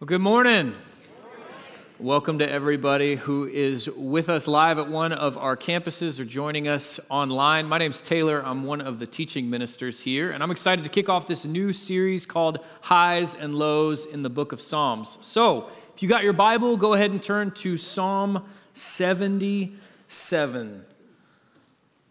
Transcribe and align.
Well, 0.00 0.06
good 0.06 0.20
morning. 0.20 0.74
Welcome 1.98 2.38
to 2.38 2.48
everybody 2.48 3.16
who 3.16 3.48
is 3.48 3.90
with 3.90 4.28
us 4.28 4.46
live 4.46 4.78
at 4.78 4.88
one 4.88 5.12
of 5.12 5.36
our 5.36 5.56
campuses 5.56 6.20
or 6.20 6.24
joining 6.24 6.68
us 6.68 7.00
online. 7.10 7.66
My 7.66 7.78
name's 7.78 8.00
Taylor. 8.00 8.40
I'm 8.46 8.62
one 8.62 8.80
of 8.80 9.00
the 9.00 9.08
teaching 9.08 9.50
ministers 9.50 10.02
here, 10.02 10.30
and 10.30 10.40
I'm 10.40 10.52
excited 10.52 10.84
to 10.84 10.88
kick 10.88 11.08
off 11.08 11.26
this 11.26 11.44
new 11.44 11.72
series 11.72 12.26
called 12.26 12.64
Highs 12.82 13.34
and 13.34 13.56
Lows 13.56 14.06
in 14.06 14.22
the 14.22 14.30
Book 14.30 14.52
of 14.52 14.60
Psalms. 14.60 15.18
So, 15.20 15.68
if 15.96 16.00
you 16.00 16.08
got 16.08 16.22
your 16.22 16.32
Bible, 16.32 16.76
go 16.76 16.94
ahead 16.94 17.10
and 17.10 17.20
turn 17.20 17.50
to 17.50 17.76
Psalm 17.76 18.48
77. 18.74 20.84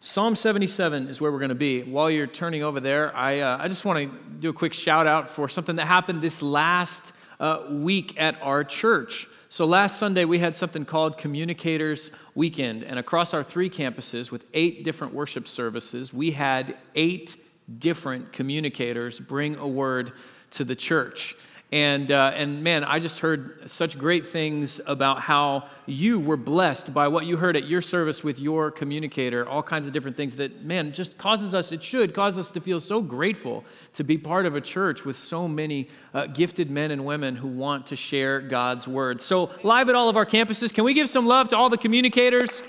Psalm 0.01 0.35
77 0.35 1.07
is 1.07 1.21
where 1.21 1.31
we're 1.31 1.39
going 1.39 1.47
to 1.47 1.55
be. 1.55 1.83
While 1.83 2.11
you're 2.11 2.27
turning 2.27 2.63
over 2.63 2.81
there, 2.81 3.15
I, 3.15 3.39
uh, 3.39 3.59
I 3.61 3.69
just 3.69 3.85
want 3.85 4.11
to 4.11 4.19
do 4.41 4.49
a 4.49 4.53
quick 4.53 4.73
shout 4.73 5.07
out 5.07 5.29
for 5.29 5.47
something 5.47 5.77
that 5.77 5.87
happened 5.87 6.21
this 6.21 6.41
last 6.41 7.13
uh, 7.39 7.63
week 7.69 8.19
at 8.19 8.41
our 8.41 8.63
church. 8.63 9.27
So 9.49 9.65
last 9.65 9.97
Sunday, 9.97 10.25
we 10.25 10.39
had 10.39 10.55
something 10.55 10.83
called 10.83 11.17
Communicators 11.17 12.11
Weekend. 12.35 12.83
And 12.83 12.99
across 12.99 13.33
our 13.33 13.43
three 13.43 13.69
campuses, 13.69 14.29
with 14.29 14.45
eight 14.53 14.83
different 14.83 15.13
worship 15.13 15.47
services, 15.47 16.13
we 16.13 16.31
had 16.31 16.75
eight 16.95 17.41
different 17.79 18.33
communicators 18.33 19.19
bring 19.19 19.55
a 19.55 19.67
word 19.67 20.11
to 20.51 20.63
the 20.63 20.75
church. 20.75 21.35
And, 21.69 22.13
uh, 22.13 22.31
and 22.33 22.63
man, 22.63 22.85
I 22.85 22.99
just 22.99 23.19
heard 23.19 23.69
such 23.69 23.99
great 23.99 24.25
things 24.25 24.79
about 24.85 25.19
how 25.19 25.67
you 25.85 26.17
were 26.17 26.37
blessed 26.37 26.93
by 26.93 27.09
what 27.09 27.25
you 27.25 27.35
heard 27.35 27.57
at 27.57 27.67
your 27.67 27.81
service 27.81 28.23
with 28.23 28.39
your 28.39 28.71
communicator, 28.71 29.45
all 29.45 29.61
kinds 29.61 29.85
of 29.85 29.91
different 29.91 30.15
things 30.15 30.37
that, 30.37 30.63
man, 30.63 30.93
just 30.93 31.17
causes 31.17 31.53
us, 31.53 31.73
it 31.73 31.83
should 31.83 32.13
cause 32.13 32.37
us 32.37 32.51
to 32.51 32.61
feel 32.61 32.79
so 32.79 33.01
grateful 33.01 33.65
to 33.95 34.05
be 34.05 34.17
part 34.17 34.45
of 34.45 34.55
a 34.55 34.61
church 34.61 35.03
with 35.03 35.17
so 35.17 35.45
many 35.45 35.89
uh, 36.13 36.27
gifted 36.27 36.71
men 36.71 36.89
and 36.89 37.05
women 37.05 37.35
who 37.35 37.49
want 37.49 37.87
to 37.87 37.97
share 37.97 38.39
God's 38.39 38.87
word. 38.87 39.19
So, 39.19 39.49
live 39.63 39.89
at 39.89 39.95
all 39.95 40.07
of 40.07 40.15
our 40.15 40.25
campuses, 40.25 40.73
can 40.73 40.85
we 40.85 40.93
give 40.93 41.09
some 41.09 41.25
love 41.25 41.49
to 41.49 41.57
all 41.57 41.69
the 41.69 41.77
communicators? 41.77 42.63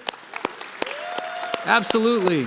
Absolutely. 1.64 2.46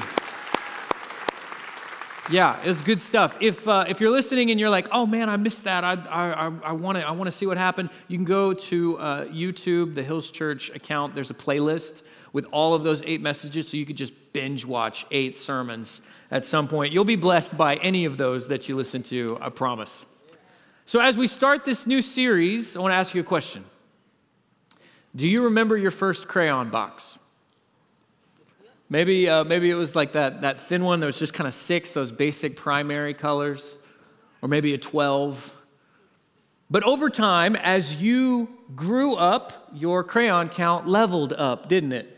Yeah, 2.30 2.60
it's 2.64 2.82
good 2.82 3.02
stuff. 3.02 3.36
If, 3.42 3.68
uh, 3.68 3.86
if 3.88 4.00
you're 4.00 4.12
listening 4.12 4.52
and 4.52 4.60
you're 4.60 4.70
like, 4.70 4.88
oh 4.92 5.08
man, 5.08 5.28
I 5.28 5.38
missed 5.38 5.64
that, 5.64 5.84
I, 5.84 5.94
I, 5.94 6.52
I 6.64 6.72
want 6.74 7.00
to 7.00 7.08
I 7.08 7.12
wanna 7.12 7.32
see 7.32 7.48
what 7.48 7.58
happened, 7.58 7.90
you 8.08 8.18
can 8.18 8.26
go 8.26 8.54
to 8.54 8.98
uh, 9.00 9.26
YouTube, 9.26 9.96
the 9.96 10.04
Hills 10.04 10.30
Church 10.30 10.70
account. 10.70 11.16
There's 11.16 11.32
a 11.32 11.36
playlist 11.36 12.04
with 12.32 12.46
all 12.52 12.76
of 12.76 12.84
those 12.84 13.02
eight 13.04 13.22
messages, 13.22 13.70
so 13.70 13.78
you 13.78 13.86
could 13.86 13.98
just 13.98 14.14
binge 14.34 14.66
watch 14.66 15.06
eight 15.10 15.36
sermons 15.36 16.02
at 16.30 16.44
some 16.44 16.68
point. 16.68 16.94
You'll 16.94 17.06
be 17.06 17.16
blessed 17.16 17.58
by 17.58 17.76
any 17.78 18.06
of 18.06 18.18
those 18.18 18.48
that 18.50 18.70
you 18.70 18.76
listen 18.76 19.02
to, 19.04 19.38
I 19.42 19.50
promise. 19.50 20.06
So, 20.86 21.00
as 21.00 21.18
we 21.18 21.28
start 21.28 21.66
this 21.66 21.88
new 21.88 22.02
series, 22.02 22.78
I 22.78 22.82
want 22.82 22.92
to 22.92 22.98
ask 22.98 23.16
you 23.16 23.22
a 23.22 23.26
question 23.26 23.66
Do 25.16 25.28
you 25.28 25.46
remember 25.46 25.76
your 25.76 25.92
first 25.92 26.28
crayon 26.28 26.70
box? 26.70 27.18
Maybe, 28.92 29.30
uh, 29.30 29.46
maybe 29.46 29.70
it 29.70 29.76
was 29.76 29.96
like 29.96 30.12
that, 30.12 30.42
that 30.42 30.68
thin 30.68 30.84
one 30.84 31.00
that 31.00 31.06
was 31.06 31.18
just 31.18 31.34
kind 31.34 31.48
of 31.48 31.54
six, 31.54 31.92
those 31.92 32.12
basic 32.12 32.58
primary 32.58 33.14
colors, 33.14 33.78
or 34.42 34.50
maybe 34.50 34.74
a 34.74 34.78
12. 34.78 35.56
But 36.70 36.84
over 36.84 37.10
time, 37.10 37.56
as 37.56 38.02
you 38.02 38.50
grew 38.76 39.16
up, 39.16 39.70
your 39.72 40.04
crayon 40.04 40.50
count 40.50 40.90
leveled 40.90 41.32
up, 41.32 41.70
didn't 41.70 41.94
it? 41.94 42.18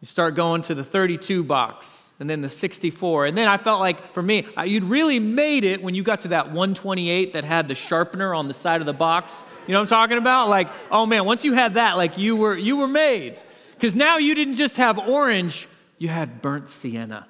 You 0.00 0.06
start 0.06 0.34
going 0.34 0.62
to 0.62 0.74
the 0.74 0.82
32 0.82 1.44
box 1.44 2.10
and 2.18 2.30
then 2.30 2.40
the 2.40 2.48
64. 2.48 3.26
And 3.26 3.36
then 3.36 3.46
I 3.46 3.58
felt 3.58 3.80
like 3.80 4.14
for 4.14 4.22
me, 4.22 4.46
you'd 4.64 4.84
really 4.84 5.18
made 5.18 5.64
it 5.64 5.82
when 5.82 5.94
you 5.94 6.02
got 6.02 6.20
to 6.20 6.28
that 6.28 6.46
128 6.46 7.34
that 7.34 7.44
had 7.44 7.68
the 7.68 7.74
sharpener 7.74 8.32
on 8.32 8.48
the 8.48 8.54
side 8.54 8.80
of 8.80 8.86
the 8.86 8.94
box. 8.94 9.44
You 9.66 9.74
know 9.74 9.80
what 9.80 9.92
I'm 9.92 9.98
talking 9.98 10.16
about? 10.16 10.48
Like, 10.48 10.70
oh 10.90 11.04
man, 11.04 11.26
once 11.26 11.44
you 11.44 11.52
had 11.52 11.74
that, 11.74 11.98
like 11.98 12.16
you 12.16 12.36
were 12.36 12.56
you 12.56 12.78
were 12.78 12.88
made. 12.88 13.38
Because 13.72 13.94
now 13.94 14.16
you 14.16 14.34
didn't 14.34 14.54
just 14.54 14.78
have 14.78 14.98
orange, 14.98 15.68
you 15.98 16.08
had 16.08 16.42
burnt 16.42 16.68
sienna. 16.68 17.26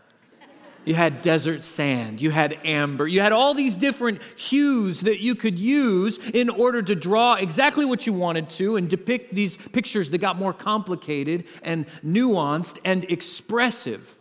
You 0.84 0.94
had 0.94 1.22
desert 1.22 1.62
sand. 1.62 2.21
You 2.21 2.31
had 2.31 2.59
amber. 2.62 3.06
You 3.06 3.22
had 3.22 3.33
all 3.33 3.55
these 3.55 3.77
different 3.77 4.21
hues 4.37 5.00
that 5.03 5.19
you 5.19 5.34
could 5.34 5.59
use 5.59 6.19
in 6.19 6.50
order 6.50 6.83
to 6.83 6.94
draw 6.94 7.34
exactly 7.34 7.87
what 7.87 8.06
you 8.06 8.12
wanted 8.12 8.50
to 8.50 8.77
and 8.77 8.89
depict 8.89 9.34
these 9.34 9.56
pictures 9.56 10.11
that 10.11 10.19
got 10.19 10.37
more 10.37 10.53
complicated 10.53 11.44
and 11.62 11.87
nuanced 12.05 12.78
and 12.84 13.11
expressive. 13.11 14.15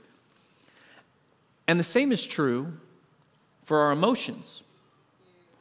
And 1.68 1.78
the 1.78 1.84
same 1.84 2.13
is 2.13 2.25
true 2.25 2.73
for 3.63 3.79
our 3.79 3.91
emotions. 3.91 4.63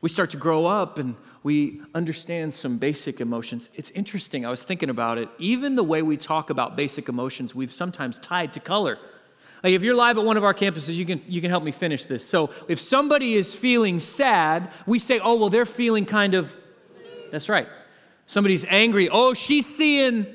We 0.01 0.09
start 0.09 0.31
to 0.31 0.37
grow 0.37 0.67
up 0.67 0.99
and 0.99 1.17
we 1.43 1.81
understand 1.95 2.55
some 2.55 2.79
basic 2.79 3.21
emotions. 3.21 3.69
It's 3.75 3.91
interesting, 3.91 4.47
I 4.47 4.51
was 4.51 4.63
thinking 4.63 4.91
about 4.91 5.19
it. 5.19 5.29
Even 5.39 5.75
the 5.75 5.83
way 5.83 6.03
we 6.03 6.17
talk 6.17 6.51
about 6.51 6.77
basic 6.77 7.09
emotions, 7.09 7.55
we've 7.55 7.73
sometimes 7.73 8.19
tied 8.21 8.53
to 8.53 8.61
color. 8.61 8.99
Like 9.65 9.75
if 9.75 9.83
you're 9.83 9.95
live 9.95 10.19
at 10.19 10.25
one 10.25 10.37
of 10.37 10.45
our 10.45 10.55
campuses, 10.55 10.95
you 10.95 11.05
can, 11.05 11.23
you 11.27 11.41
can 11.41 11.51
help 11.51 11.65
me 11.65 11.73
finish 11.73 12.07
this. 12.07 12.29
So 12.29 12.51
if 12.69 12.81
somebody 12.81 13.35
is 13.35 13.55
feeling 13.55 14.01
sad, 14.01 14.71
we 14.87 14.99
say, 14.99 15.19
oh, 15.19 15.37
well, 15.37 15.51
they're 15.51 15.65
feeling 15.65 16.05
kind 16.05 16.35
of, 16.35 16.57
that's 17.31 17.49
right. 17.49 17.69
Somebody's 18.27 18.65
angry, 18.69 19.09
oh, 19.09 19.35
she's 19.35 19.67
seeing. 19.67 20.27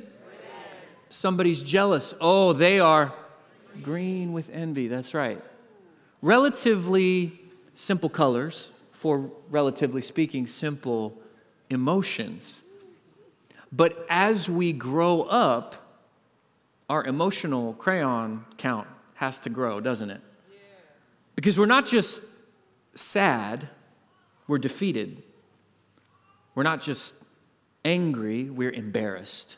Somebody's 1.10 1.64
jealous, 1.64 2.14
oh, 2.20 2.52
they 2.52 2.82
are 2.82 3.14
green 3.82 4.34
with 4.34 4.50
envy, 4.50 4.90
that's 4.90 5.14
right. 5.14 5.42
Relatively 6.22 7.40
simple 7.76 8.10
colors, 8.10 8.72
for, 8.98 9.30
relatively 9.52 10.02
speaking, 10.02 10.48
simple 10.48 11.16
emotions. 11.70 12.64
But 13.72 14.08
as 14.10 14.50
we 14.50 14.74
grow 14.74 15.22
up, 15.22 15.76
our 16.90 17.04
emotional 17.04 17.74
crayon 17.74 18.46
count 18.58 18.88
has 19.14 19.40
to 19.42 19.52
grow, 19.52 19.80
doesn't 19.80 20.10
it? 20.10 20.22
Because 21.36 21.60
we're 21.60 21.68
not 21.68 21.86
just 21.86 22.24
sad, 22.96 23.70
we're 24.48 24.58
defeated. 24.58 25.22
We're 26.56 26.64
not 26.64 26.82
just 26.82 27.14
angry, 27.86 28.46
we're 28.46 28.72
embarrassed. 28.72 29.58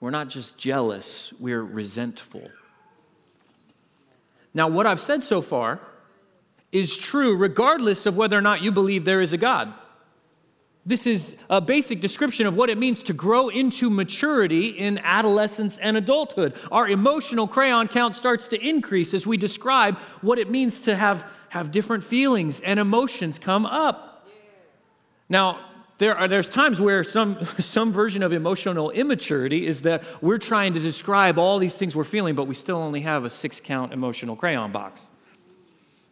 We're 0.00 0.12
not 0.12 0.30
just 0.30 0.56
jealous, 0.56 1.30
we're 1.38 1.62
resentful. 1.62 2.48
Now, 4.54 4.68
what 4.68 4.86
I've 4.86 5.00
said 5.00 5.22
so 5.22 5.42
far 5.42 5.80
is 6.74 6.96
true 6.96 7.36
regardless 7.36 8.04
of 8.04 8.16
whether 8.16 8.36
or 8.36 8.42
not 8.42 8.62
you 8.62 8.72
believe 8.72 9.04
there 9.04 9.20
is 9.20 9.32
a 9.32 9.38
God. 9.38 9.72
This 10.86 11.06
is 11.06 11.34
a 11.48 11.62
basic 11.62 12.02
description 12.02 12.46
of 12.46 12.56
what 12.56 12.68
it 12.68 12.76
means 12.76 13.02
to 13.04 13.14
grow 13.14 13.48
into 13.48 13.88
maturity 13.88 14.68
in 14.68 14.98
adolescence 14.98 15.78
and 15.78 15.96
adulthood. 15.96 16.54
Our 16.70 16.88
emotional 16.88 17.48
crayon 17.48 17.88
count 17.88 18.14
starts 18.14 18.48
to 18.48 18.60
increase 18.60 19.14
as 19.14 19.26
we 19.26 19.38
describe 19.38 19.96
what 20.20 20.38
it 20.38 20.50
means 20.50 20.82
to 20.82 20.94
have, 20.94 21.26
have 21.48 21.70
different 21.70 22.04
feelings 22.04 22.60
and 22.60 22.78
emotions 22.78 23.38
come 23.38 23.64
up. 23.64 24.28
Now, 25.30 25.60
there 25.96 26.18
are, 26.18 26.28
there's 26.28 26.50
times 26.50 26.80
where 26.80 27.02
some, 27.02 27.38
some 27.60 27.90
version 27.90 28.22
of 28.22 28.32
emotional 28.34 28.90
immaturity 28.90 29.66
is 29.66 29.82
that 29.82 30.02
we're 30.20 30.38
trying 30.38 30.74
to 30.74 30.80
describe 30.80 31.38
all 31.38 31.58
these 31.58 31.76
things 31.76 31.96
we're 31.96 32.04
feeling, 32.04 32.34
but 32.34 32.44
we 32.44 32.54
still 32.54 32.76
only 32.76 33.00
have 33.02 33.24
a 33.24 33.30
six 33.30 33.58
count 33.58 33.92
emotional 33.92 34.36
crayon 34.36 34.70
box. 34.70 35.10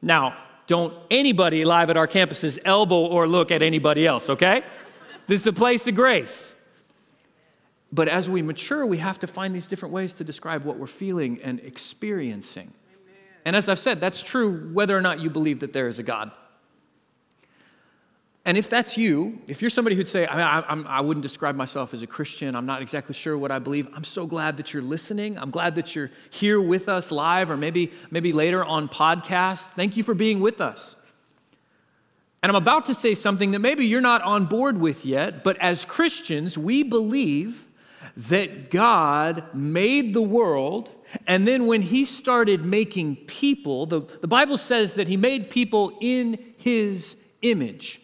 Now, 0.01 0.37
don't 0.67 0.95
anybody 1.11 1.65
live 1.65 1.91
at 1.91 1.97
our 1.97 2.09
campuses 2.09 2.59
elbow 2.65 3.07
or 3.07 3.27
look 3.27 3.51
at 3.51 3.63
anybody 3.63 4.07
else, 4.07 4.31
okay? 4.31 4.63
This 5.27 5.41
is 5.41 5.47
a 5.47 5.53
place 5.53 5.87
of 5.87 5.95
grace. 5.95 6.57
But 7.93 8.09
as 8.09 8.29
we 8.31 8.41
mature, 8.43 8.87
we 8.87 8.99
have 8.99 9.19
to 9.19 9.27
find 9.27 9.55
these 9.55 9.67
different 9.67 9.93
ways 9.93 10.15
to 10.15 10.25
describe 10.25 10.65
what 10.65 10.79
we're 10.79 10.87
feeling 10.87 11.41
and 11.43 11.61
experiencing. 11.61 12.73
And 13.45 13.55
as 13.55 13.69
I've 13.69 13.79
said, 13.79 14.01
that's 14.01 14.23
true 14.23 14.71
whether 14.73 14.97
or 14.97 15.01
not 15.01 15.21
you 15.21 15.29
believe 15.29 15.61
that 15.61 15.73
there 15.73 15.89
is 15.89 15.99
a 15.99 16.03
God. 16.03 16.31
And 18.45 18.59
if 18.59 18.69
that's 18.69 18.99
you, 18.99 19.39
if 19.47 19.63
you're 19.63 19.71
somebody 19.71 19.95
who'd 19.95 20.09
say, 20.09 20.27
I, 20.27 20.59
I, 20.59 20.83
I, 20.83 21.01
wouldn't 21.01 21.23
describe 21.23 21.55
myself 21.55 21.95
as 21.95 22.03
a 22.03 22.09
Christian, 22.09 22.57
I'm 22.57 22.67
not 22.67 22.83
exactly 22.83 23.15
sure 23.15 23.39
what 23.39 23.53
I 23.53 23.61
believe, 23.61 23.87
I'm 23.95 24.03
so 24.03 24.27
glad 24.27 24.57
that 24.57 24.75
you're 24.75 24.83
listening. 24.83 25.39
I'm 25.39 25.51
glad 25.51 25.77
that 25.77 25.95
you're 25.95 26.11
here 26.31 26.61
with 26.61 26.89
us 26.89 27.13
live 27.13 27.51
or 27.51 27.57
maybe, 27.57 27.93
maybe 28.11 28.33
later 28.33 28.65
on 28.65 28.89
podcast. 28.89 29.67
Thank 29.77 29.97
you 29.97 30.03
for 30.03 30.15
being 30.15 30.41
with 30.41 30.61
us. 30.61 30.97
And 32.43 32.51
I'm 32.51 32.57
about 32.57 32.87
to 32.87 32.95
say 32.95 33.15
something 33.15 33.53
that 33.53 33.61
maybe 33.61 33.87
you're 33.87 34.01
not 34.01 34.23
on 34.23 34.47
board 34.47 34.81
with 34.81 35.05
yet, 35.07 35.45
but 35.45 35.57
as 35.59 35.85
Christians, 35.85 36.59
we 36.59 36.83
believe 36.83 37.69
that 38.17 38.73
God 38.73 39.55
made 39.55 40.13
the 40.13 40.23
world, 40.23 40.91
and 41.29 41.47
then 41.47 41.69
when 41.69 41.83
He 41.83 42.05
started 42.05 42.67
making 42.67 43.17
people, 43.27 43.87
the, 43.87 44.01
the 44.21 44.27
Bible 44.27 44.59
says 44.59 44.95
that 44.95 45.07
He 45.07 45.17
made 45.17 45.49
people 45.49 45.97
in 46.01 46.43
His 46.57 47.17
image. 47.43 48.02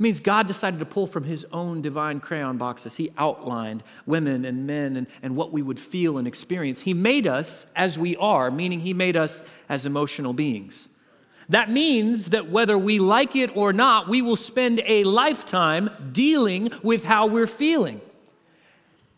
It 0.00 0.02
means 0.02 0.20
God 0.20 0.46
decided 0.46 0.80
to 0.80 0.86
pull 0.86 1.06
from 1.06 1.24
his 1.24 1.46
own 1.52 1.82
divine 1.82 2.20
crayon 2.20 2.56
boxes. 2.56 2.96
He 2.96 3.12
outlined 3.18 3.82
women 4.06 4.46
and 4.46 4.66
men 4.66 4.96
and, 4.96 5.06
and 5.20 5.36
what 5.36 5.52
we 5.52 5.60
would 5.60 5.78
feel 5.78 6.16
and 6.16 6.26
experience. 6.26 6.80
He 6.80 6.94
made 6.94 7.26
us 7.26 7.66
as 7.76 7.98
we 7.98 8.16
are, 8.16 8.50
meaning 8.50 8.80
he 8.80 8.94
made 8.94 9.14
us 9.14 9.42
as 9.68 9.84
emotional 9.84 10.32
beings. 10.32 10.88
That 11.50 11.68
means 11.68 12.30
that 12.30 12.48
whether 12.48 12.78
we 12.78 12.98
like 12.98 13.36
it 13.36 13.54
or 13.54 13.74
not, 13.74 14.08
we 14.08 14.22
will 14.22 14.36
spend 14.36 14.80
a 14.86 15.04
lifetime 15.04 15.90
dealing 16.12 16.70
with 16.82 17.04
how 17.04 17.26
we're 17.26 17.46
feeling. 17.46 18.00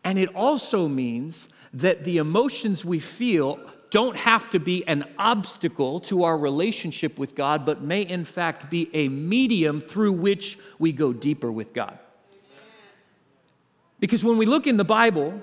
And 0.02 0.18
it 0.18 0.34
also 0.34 0.88
means 0.88 1.48
that 1.72 2.02
the 2.02 2.18
emotions 2.18 2.84
we 2.84 2.98
feel 2.98 3.60
don't 3.92 4.16
have 4.16 4.48
to 4.50 4.58
be 4.58 4.88
an 4.88 5.04
obstacle 5.18 6.00
to 6.00 6.24
our 6.24 6.36
relationship 6.36 7.18
with 7.18 7.34
God, 7.34 7.66
but 7.66 7.82
may 7.82 8.00
in 8.00 8.24
fact 8.24 8.70
be 8.70 8.88
a 8.94 9.08
medium 9.08 9.82
through 9.82 10.14
which 10.14 10.58
we 10.78 10.92
go 10.92 11.12
deeper 11.12 11.52
with 11.52 11.74
God. 11.74 11.98
Because 14.00 14.24
when 14.24 14.38
we 14.38 14.46
look 14.46 14.66
in 14.66 14.78
the 14.78 14.84
Bible, 14.84 15.42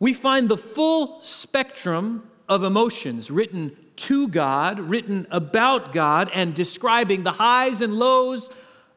we 0.00 0.12
find 0.12 0.48
the 0.48 0.58
full 0.58 1.20
spectrum 1.20 2.28
of 2.48 2.64
emotions 2.64 3.30
written 3.30 3.76
to 3.94 4.26
God, 4.26 4.80
written 4.80 5.28
about 5.30 5.92
God, 5.92 6.30
and 6.34 6.54
describing 6.54 7.22
the 7.22 7.32
highs 7.32 7.82
and 7.82 7.94
lows 7.94 8.50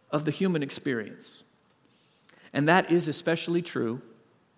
of 0.09 0.25
the 0.25 0.31
human 0.31 0.63
experience. 0.63 1.43
And 2.53 2.67
that 2.67 2.91
is 2.91 3.07
especially 3.07 3.61
true 3.61 4.01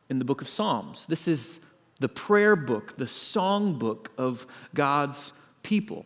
in 0.09 0.19
the 0.19 0.25
book 0.25 0.41
of 0.41 0.47
Psalms. 0.47 1.05
This 1.05 1.27
is 1.27 1.59
the 2.03 2.09
prayer 2.09 2.57
book, 2.57 2.97
the 2.97 3.07
song 3.07 3.79
book 3.79 4.11
of 4.17 4.45
God's 4.73 5.31
people. 5.63 6.05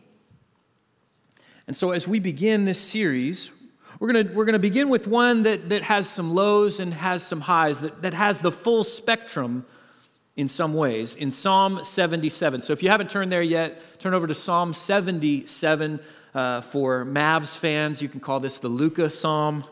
And 1.66 1.76
so, 1.76 1.90
as 1.90 2.06
we 2.06 2.20
begin 2.20 2.66
this 2.66 2.78
series, 2.78 3.50
we're 3.98 4.12
going 4.12 4.32
we're 4.32 4.44
gonna 4.44 4.60
begin 4.60 4.90
with 4.90 5.08
one 5.08 5.42
that, 5.42 5.70
that 5.70 5.82
has 5.82 6.08
some 6.08 6.36
lows 6.36 6.78
and 6.78 6.94
has 6.94 7.26
some 7.26 7.40
highs, 7.40 7.80
that, 7.80 8.02
that 8.02 8.14
has 8.14 8.40
the 8.40 8.52
full 8.52 8.84
spectrum 8.84 9.66
in 10.36 10.48
some 10.48 10.72
ways, 10.72 11.16
in 11.16 11.32
Psalm 11.32 11.82
77. 11.82 12.62
So, 12.62 12.72
if 12.72 12.80
you 12.80 12.90
haven't 12.90 13.10
turned 13.10 13.32
there 13.32 13.42
yet, 13.42 13.98
turn 13.98 14.14
over 14.14 14.28
to 14.28 14.36
Psalm 14.36 14.74
77. 14.74 15.98
Uh, 16.32 16.60
for 16.60 17.04
Mavs 17.06 17.56
fans, 17.56 18.00
you 18.00 18.08
can 18.08 18.20
call 18.20 18.38
this 18.38 18.58
the 18.58 18.68
Luka 18.68 19.10
Psalm. 19.10 19.64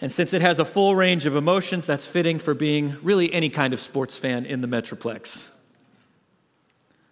And 0.00 0.10
since 0.10 0.32
it 0.32 0.40
has 0.40 0.58
a 0.58 0.64
full 0.64 0.94
range 0.94 1.26
of 1.26 1.36
emotions, 1.36 1.84
that's 1.84 2.06
fitting 2.06 2.38
for 2.38 2.54
being 2.54 2.96
really 3.02 3.32
any 3.32 3.50
kind 3.50 3.74
of 3.74 3.80
sports 3.80 4.16
fan 4.16 4.46
in 4.46 4.62
the 4.62 4.66
Metroplex. 4.66 5.48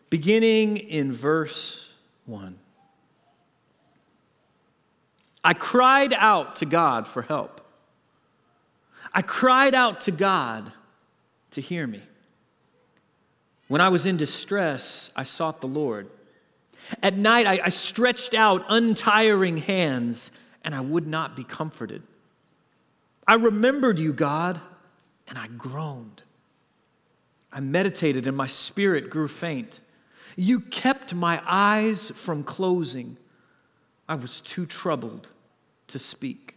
Beginning 0.09 0.79
in 0.79 1.13
verse 1.13 1.93
1. 2.25 2.59
I 5.45 5.55
cried 5.55 6.15
out 6.15 6.57
to 6.57 6.67
God 6.67 7.07
for 7.07 7.23
help. 7.23 7.61
I 9.13 9.23
cried 9.23 9.75
out 9.75 10.03
to 10.03 10.11
God 10.11 10.73
to 11.53 11.61
hear 11.61 11.87
me. 11.87 12.03
When 13.69 13.83
I 13.83 13.91
was 13.91 14.07
in 14.07 14.17
distress, 14.17 15.11
I 15.15 15.25
sought 15.25 15.61
the 15.61 15.69
Lord. 15.69 16.09
At 17.03 17.17
night, 17.17 17.47
I, 17.47 17.61
I 17.65 17.69
stretched 17.69 18.33
out 18.33 18.65
untiring 18.69 19.59
hands, 19.59 20.31
and 20.65 20.75
I 20.75 20.81
would 20.81 21.07
not 21.07 21.37
be 21.37 21.45
comforted. 21.45 22.03
I 23.29 23.35
remembered 23.35 23.99
you, 23.99 24.15
God, 24.15 24.59
and 25.29 25.37
I 25.37 25.49
groaned. 25.49 26.23
I 27.53 27.61
meditated, 27.61 28.27
and 28.27 28.35
my 28.35 28.47
spirit 28.47 29.11
grew 29.11 29.29
faint. 29.29 29.81
You 30.35 30.61
kept 30.61 31.15
my 31.15 31.43
eyes 31.47 32.11
from 32.11 32.43
closing. 32.43 33.19
I 34.09 34.15
was 34.15 34.41
too 34.41 34.65
troubled 34.65 35.29
to 35.89 35.99
speak. 35.99 36.57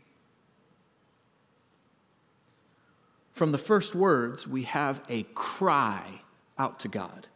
From 3.33 3.51
the 3.51 3.57
first 3.57 3.93
words, 3.93 4.47
we 4.47 4.63
have 4.63 5.01
a 5.09 5.23
cry 5.33 6.21
out 6.57 6.79
to 6.81 6.87
God. 6.87 7.27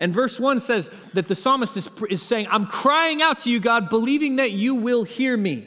And 0.00 0.14
verse 0.14 0.40
1 0.40 0.60
says 0.60 0.88
that 1.12 1.28
the 1.28 1.34
psalmist 1.34 1.76
is, 1.76 1.90
is 2.08 2.22
saying, 2.22 2.46
I'm 2.50 2.66
crying 2.66 3.20
out 3.20 3.40
to 3.40 3.50
you, 3.50 3.60
God, 3.60 3.90
believing 3.90 4.36
that 4.36 4.52
you 4.52 4.76
will 4.76 5.04
hear 5.04 5.36
me. 5.36 5.66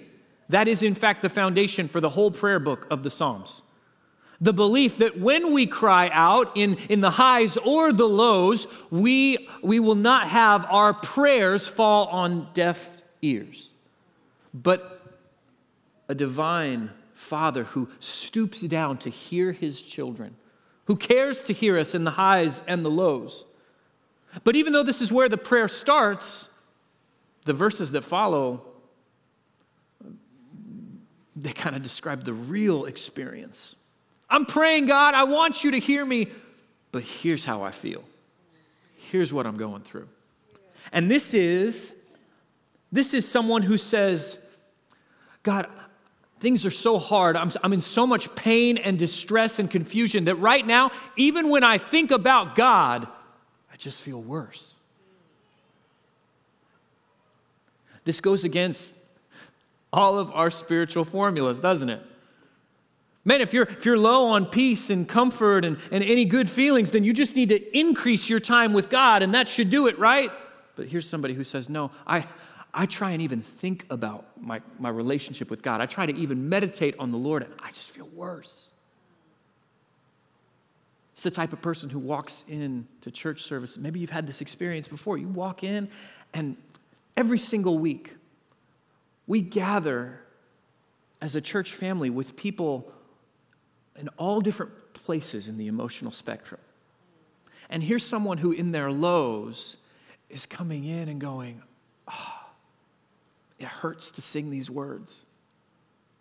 That 0.52 0.68
is, 0.68 0.84
in 0.84 0.96
fact, 0.96 1.22
the 1.22 1.30
foundation 1.30 1.88
for 1.88 2.02
the 2.02 2.10
whole 2.10 2.30
prayer 2.30 2.60
book 2.60 2.86
of 2.92 3.04
the 3.04 3.10
Psalms. 3.10 3.62
The 4.42 4.52
belief 4.52 4.98
that 4.98 5.18
when 5.18 5.54
we 5.54 5.66
cry 5.66 6.10
out 6.12 6.52
in, 6.56 6.76
in 6.90 7.00
the 7.00 7.12
highs 7.12 7.56
or 7.56 7.94
the 7.94 8.08
lows, 8.08 8.68
we, 8.90 9.48
we 9.64 9.80
will 9.80 9.96
not 9.96 10.28
have 10.28 10.66
our 10.70 10.94
prayers 10.94 11.70
fall 11.70 12.08
on 12.08 12.50
deaf 12.54 13.02
ears, 13.22 13.72
but 14.54 15.16
a 16.10 16.16
divine 16.16 16.92
Father 17.14 17.64
who 17.64 17.88
stoops 18.02 18.60
down 18.60 18.98
to 18.98 19.10
hear 19.10 19.54
his 19.54 19.82
children, 19.82 20.36
who 20.86 20.98
cares 20.98 21.44
to 21.44 21.54
hear 21.54 21.80
us 21.80 21.96
in 21.96 22.04
the 22.04 22.12
highs 22.12 22.62
and 22.68 22.84
the 22.84 22.90
lows. 22.90 23.46
But 24.44 24.58
even 24.58 24.74
though 24.74 24.84
this 24.84 25.02
is 25.02 25.14
where 25.14 25.30
the 25.30 25.38
prayer 25.38 25.70
starts, 25.70 26.50
the 27.46 27.54
verses 27.54 27.92
that 27.92 28.02
follow 28.02 28.66
they 31.42 31.54
kind 31.54 31.76
of 31.76 31.82
describe 31.82 32.24
the 32.24 32.34
real 32.34 32.86
experience. 32.86 33.76
I'm 34.30 34.46
praying, 34.46 34.86
God, 34.86 35.14
I 35.16 35.24
want 35.24 35.64
you 35.64 35.72
to 35.72 35.80
hear 35.80 36.06
me, 36.06 36.28
but 36.92 37.04
here's 37.04 37.44
how 37.44 37.64
I 37.64 37.72
feel. 37.72 38.04
Here's 38.96 39.34
what 39.34 39.46
I'm 39.46 39.58
going 39.58 39.82
through. 39.82 40.08
And 40.92 41.10
this 41.10 41.34
is 41.34 41.96
this 42.92 43.14
is 43.14 43.28
someone 43.28 43.62
who 43.62 43.78
says, 43.78 44.38
God, 45.44 45.68
things 46.40 46.66
are 46.66 46.72
so 46.72 47.00
hard. 47.00 47.38
I'm, 47.38 47.50
I'm 47.64 47.72
in 47.72 47.82
so 47.82 48.06
much 48.06 48.34
pain 48.36 48.78
and 48.78 49.00
distress 49.00 49.60
and 49.60 49.72
confusion 49.72 50.26
that 50.26 50.36
right 50.36 50.66
now, 50.66 50.92
even 51.16 51.50
when 51.50 51.64
I 51.64 51.78
think 51.78 52.12
about 52.12 52.56
God, 52.56 53.08
I 53.72 53.78
just 53.78 54.02
feel 54.02 54.22
worse. 54.22 54.76
This 58.04 58.20
goes 58.20 58.44
against 58.44 58.94
all 59.94 60.18
of 60.18 60.32
our 60.32 60.50
spiritual 60.50 61.06
formulas, 61.06 61.62
doesn't 61.62 61.90
it? 61.90 62.02
Man, 63.24 63.42
if 63.42 63.54
you're, 63.54 63.66
if 63.66 63.86
you're 63.86 64.00
low 64.00 64.30
on 64.30 64.48
peace 64.48 64.90
and 64.90 65.08
comfort 65.08 65.64
and, 65.64 65.78
and 65.92 66.04
any 66.04 66.26
good 66.26 66.50
feelings, 66.50 66.92
then 66.92 67.04
you 67.04 67.14
just 67.14 67.36
need 67.36 67.50
to 67.50 67.78
increase 67.78 68.30
your 68.30 68.40
time 68.40 68.74
with 68.74 68.90
God, 68.90 69.22
and 69.22 69.34
that 69.36 69.48
should 69.48 69.70
do 69.70 69.88
it, 69.88 70.00
right? 70.00 70.32
But 70.76 70.88
here's 70.88 71.08
somebody 71.08 71.36
who 71.36 71.44
says, 71.44 71.70
No, 71.70 71.92
I, 72.08 72.26
I 72.74 72.88
try 72.88 73.12
and 73.12 73.22
even 73.22 73.44
think 73.44 73.86
about 73.92 74.26
my, 74.42 74.62
my 74.80 74.90
relationship 74.90 75.52
with 75.52 75.62
God. 75.62 75.82
I 75.82 75.86
try 75.86 76.08
to 76.08 76.16
even 76.16 76.50
meditate 76.50 76.96
on 76.98 77.12
the 77.12 77.18
Lord, 77.18 77.44
and 77.44 77.54
I 77.64 77.72
just 77.72 77.92
feel 77.92 78.08
worse. 78.16 78.72
It's 81.14 81.24
the 81.24 81.30
type 81.30 81.54
of 81.54 81.62
person 81.62 81.92
who 81.92 82.00
walks 82.00 82.44
in 82.48 82.88
to 83.02 83.12
church 83.12 83.44
service. 83.44 83.78
Maybe 83.78 84.00
you've 84.00 84.10
had 84.10 84.26
this 84.26 84.42
experience 84.42 84.88
before. 84.88 85.20
You 85.20 85.28
walk 85.28 85.64
in, 85.64 85.90
and 86.34 86.58
every 87.16 87.38
single 87.38 87.78
week, 87.78 88.16
we 89.32 89.40
gather 89.40 90.20
as 91.22 91.38
a 91.38 91.42
church 91.42 91.72
family 91.72 92.10
with 92.10 92.36
people 92.36 92.92
in 93.96 94.10
all 94.18 94.42
different 94.42 94.74
places 94.92 95.48
in 95.48 95.58
the 95.58 95.68
emotional 95.68 96.12
spectrum. 96.12 96.60
And 97.70 97.82
here's 97.82 98.06
someone 98.06 98.40
who, 98.40 98.52
in 98.52 98.74
their 98.74 98.92
lows, 98.92 99.78
is 100.30 100.46
coming 100.46 100.84
in 100.84 101.08
and 101.08 101.22
going, 101.22 101.64
Oh, 102.10 102.50
it 103.58 103.68
hurts 103.68 104.12
to 104.12 104.22
sing 104.22 104.50
these 104.50 104.70
words. 104.70 105.26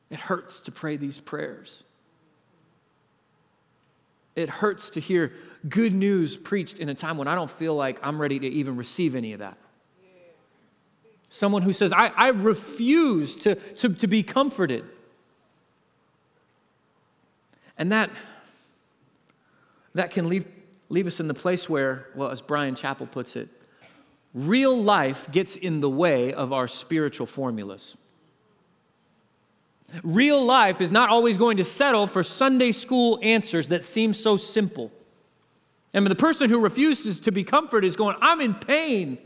It 0.08 0.20
hurts 0.20 0.60
to 0.60 0.70
pray 0.70 0.96
these 0.96 1.18
prayers. 1.18 1.82
It 4.36 4.48
hurts 4.48 4.88
to 4.90 5.00
hear 5.00 5.32
good 5.68 5.92
news 5.92 6.36
preached 6.36 6.78
in 6.78 6.88
a 6.88 6.94
time 6.94 7.18
when 7.18 7.26
I 7.26 7.34
don't 7.34 7.50
feel 7.50 7.74
like 7.74 7.98
I'm 8.04 8.22
ready 8.22 8.38
to 8.38 8.46
even 8.46 8.76
receive 8.76 9.16
any 9.16 9.32
of 9.32 9.40
that. 9.40 9.58
Someone 11.30 11.62
who 11.62 11.72
says, 11.72 11.92
I, 11.92 12.08
I 12.08 12.28
refuse 12.28 13.36
to, 13.36 13.54
to, 13.54 13.88
to 13.88 14.06
be 14.08 14.22
comforted. 14.24 14.84
And 17.78 17.92
that, 17.92 18.10
that 19.94 20.10
can 20.10 20.28
leave, 20.28 20.46
leave 20.88 21.06
us 21.06 21.20
in 21.20 21.28
the 21.28 21.34
place 21.34 21.68
where, 21.68 22.08
well, 22.16 22.30
as 22.30 22.42
Bryan 22.42 22.74
Chapell 22.74 23.10
puts 23.10 23.36
it, 23.36 23.48
real 24.34 24.76
life 24.76 25.30
gets 25.30 25.54
in 25.54 25.80
the 25.80 25.88
way 25.88 26.32
of 26.32 26.52
our 26.52 26.66
spiritual 26.66 27.26
formulas. 27.26 27.96
Real 30.02 30.44
life 30.44 30.80
is 30.80 30.90
not 30.90 31.10
always 31.10 31.36
going 31.36 31.56
to 31.56 31.64
settle 31.64 32.06
for 32.06 32.22
Sunday 32.22 32.72
school 32.72 33.20
answers 33.22 33.68
that 33.68 33.84
seem 33.84 34.14
so 34.14 34.36
simple. 34.36 34.90
And 35.92 36.06
the 36.06 36.14
person 36.14 36.50
who 36.50 36.60
refuses 36.60 37.20
to 37.20 37.32
be 37.32 37.44
comforted 37.44 37.86
is 37.86 37.96
going, 37.96 38.16
I'm 38.20 38.40
in 38.40 38.54
pain. 38.54 39.18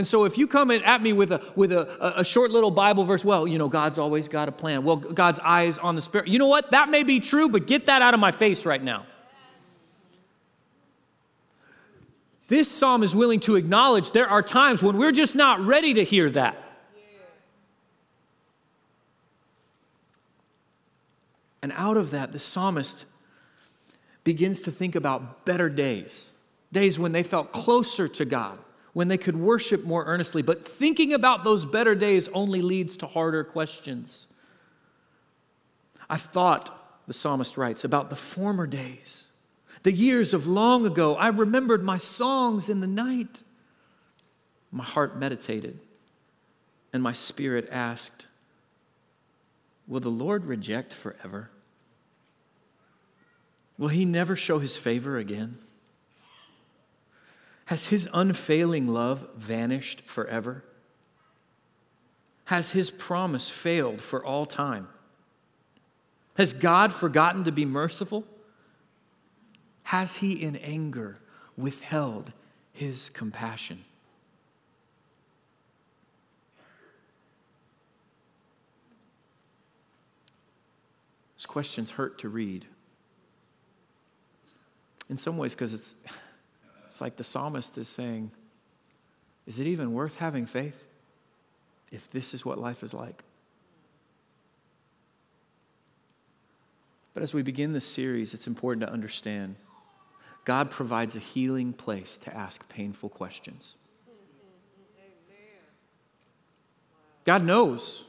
And 0.00 0.06
so 0.06 0.24
if 0.24 0.38
you 0.38 0.46
come 0.46 0.70
at 0.70 1.02
me 1.02 1.12
with 1.12 1.30
a 1.30 1.42
with 1.54 1.72
a, 1.72 2.18
a 2.18 2.24
short 2.24 2.50
little 2.50 2.70
Bible 2.70 3.04
verse, 3.04 3.22
well, 3.22 3.46
you 3.46 3.58
know, 3.58 3.68
God's 3.68 3.98
always 3.98 4.28
got 4.28 4.48
a 4.48 4.52
plan. 4.52 4.82
Well, 4.82 4.96
God's 4.96 5.38
eyes 5.40 5.76
on 5.78 5.94
the 5.94 6.00
spirit. 6.00 6.26
You 6.26 6.38
know 6.38 6.46
what? 6.46 6.70
That 6.70 6.88
may 6.88 7.02
be 7.02 7.20
true, 7.20 7.50
but 7.50 7.66
get 7.66 7.84
that 7.84 8.00
out 8.00 8.14
of 8.14 8.18
my 8.18 8.32
face 8.32 8.64
right 8.64 8.82
now. 8.82 9.04
This 12.48 12.70
psalm 12.70 13.02
is 13.02 13.14
willing 13.14 13.40
to 13.40 13.56
acknowledge 13.56 14.12
there 14.12 14.26
are 14.26 14.42
times 14.42 14.82
when 14.82 14.96
we're 14.96 15.12
just 15.12 15.34
not 15.34 15.60
ready 15.60 15.92
to 15.92 16.02
hear 16.02 16.30
that. 16.30 16.56
And 21.60 21.72
out 21.72 21.98
of 21.98 22.10
that, 22.12 22.32
the 22.32 22.38
psalmist 22.38 23.04
begins 24.24 24.62
to 24.62 24.70
think 24.70 24.94
about 24.94 25.44
better 25.44 25.68
days, 25.68 26.30
days 26.72 26.98
when 26.98 27.12
they 27.12 27.22
felt 27.22 27.52
closer 27.52 28.08
to 28.08 28.24
God 28.24 28.58
when 28.92 29.08
they 29.08 29.18
could 29.18 29.36
worship 29.36 29.84
more 29.84 30.04
earnestly. 30.04 30.42
But 30.42 30.66
thinking 30.66 31.12
about 31.12 31.44
those 31.44 31.64
better 31.64 31.94
days 31.94 32.28
only 32.28 32.62
leads 32.62 32.96
to 32.98 33.06
harder 33.06 33.44
questions. 33.44 34.26
I 36.08 36.16
thought, 36.16 37.06
the 37.06 37.14
psalmist 37.14 37.56
writes, 37.56 37.84
about 37.84 38.10
the 38.10 38.16
former 38.16 38.66
days, 38.66 39.26
the 39.82 39.92
years 39.92 40.34
of 40.34 40.46
long 40.46 40.86
ago. 40.86 41.16
I 41.16 41.28
remembered 41.28 41.82
my 41.82 41.96
songs 41.96 42.68
in 42.68 42.80
the 42.80 42.86
night. 42.86 43.42
My 44.72 44.84
heart 44.84 45.18
meditated, 45.18 45.80
and 46.92 47.02
my 47.02 47.12
spirit 47.12 47.68
asked, 47.70 48.26
Will 49.88 50.00
the 50.00 50.08
Lord 50.08 50.44
reject 50.44 50.94
forever? 50.94 51.50
Will 53.76 53.88
he 53.88 54.04
never 54.04 54.36
show 54.36 54.60
his 54.60 54.76
favor 54.76 55.16
again? 55.16 55.58
Has 57.70 57.86
his 57.86 58.08
unfailing 58.12 58.88
love 58.88 59.28
vanished 59.36 60.02
forever? 60.04 60.64
Has 62.46 62.72
his 62.72 62.90
promise 62.90 63.48
failed 63.48 64.00
for 64.00 64.24
all 64.24 64.44
time? 64.44 64.88
Has 66.34 66.52
God 66.52 66.92
forgotten 66.92 67.44
to 67.44 67.52
be 67.52 67.64
merciful? 67.64 68.24
Has 69.84 70.16
he 70.16 70.32
in 70.32 70.56
anger 70.56 71.20
withheld 71.56 72.32
his 72.72 73.08
compassion? 73.10 73.84
These 81.36 81.46
questions 81.46 81.92
hurt 81.92 82.18
to 82.18 82.28
read. 82.28 82.66
In 85.08 85.16
some 85.16 85.36
ways, 85.36 85.54
because 85.54 85.72
it's, 85.72 85.94
it's 86.90 87.00
like 87.00 87.14
the 87.14 87.22
psalmist 87.22 87.78
is 87.78 87.86
saying, 87.86 88.32
Is 89.46 89.60
it 89.60 89.68
even 89.68 89.92
worth 89.92 90.16
having 90.16 90.44
faith 90.44 90.88
if 91.92 92.10
this 92.10 92.34
is 92.34 92.44
what 92.44 92.58
life 92.58 92.82
is 92.82 92.92
like? 92.92 93.22
But 97.14 97.22
as 97.22 97.32
we 97.32 97.42
begin 97.42 97.74
this 97.74 97.86
series, 97.86 98.34
it's 98.34 98.48
important 98.48 98.84
to 98.84 98.92
understand 98.92 99.54
God 100.44 100.68
provides 100.68 101.14
a 101.14 101.20
healing 101.20 101.72
place 101.72 102.18
to 102.18 102.36
ask 102.36 102.68
painful 102.68 103.08
questions. 103.08 103.76
God 107.22 107.44
knows 107.44 108.04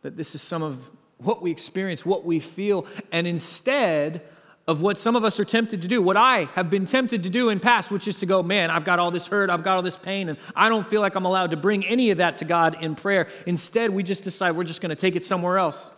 that 0.00 0.16
this 0.16 0.34
is 0.34 0.40
some 0.40 0.62
of 0.62 0.90
what 1.18 1.42
we 1.42 1.50
experience, 1.50 2.06
what 2.06 2.24
we 2.24 2.40
feel, 2.40 2.86
and 3.12 3.26
instead 3.26 4.22
of 4.68 4.82
what 4.82 4.98
some 4.98 5.14
of 5.14 5.24
us 5.24 5.38
are 5.38 5.44
tempted 5.44 5.82
to 5.82 5.88
do, 5.88 6.02
what 6.02 6.16
I 6.16 6.48
have 6.54 6.70
been 6.70 6.86
tempted 6.86 7.22
to 7.22 7.30
do 7.30 7.50
in 7.50 7.60
past, 7.60 7.90
which 7.90 8.08
is 8.08 8.18
to 8.18 8.26
go, 8.26 8.42
man, 8.42 8.68
I've 8.68 8.84
got 8.84 8.98
all 8.98 9.12
this 9.12 9.28
hurt, 9.28 9.48
I've 9.48 9.62
got 9.62 9.76
all 9.76 9.82
this 9.82 9.96
pain, 9.96 10.28
and 10.28 10.38
I 10.56 10.68
don't 10.68 10.84
feel 10.84 11.00
like 11.00 11.14
I'm 11.14 11.24
allowed 11.24 11.52
to 11.52 11.56
bring 11.56 11.86
any 11.86 12.10
of 12.10 12.18
that 12.18 12.38
to 12.38 12.44
God 12.44 12.82
in 12.82 12.96
prayer. 12.96 13.28
Instead, 13.46 13.90
we 13.90 14.02
just 14.02 14.24
decide 14.24 14.56
we're 14.56 14.64
just 14.64 14.80
going 14.80 14.90
to 14.90 14.96
take 14.96 15.14
it 15.14 15.24
somewhere 15.24 15.58
else. 15.58 15.90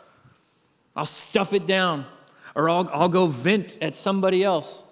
I'll 0.94 1.06
stuff 1.06 1.54
it 1.54 1.66
down, 1.66 2.04
or 2.54 2.68
I'll, 2.68 2.90
I'll 2.92 3.08
go 3.08 3.26
vent 3.26 3.78
at 3.80 3.96
somebody 3.96 4.44
else. 4.44 4.82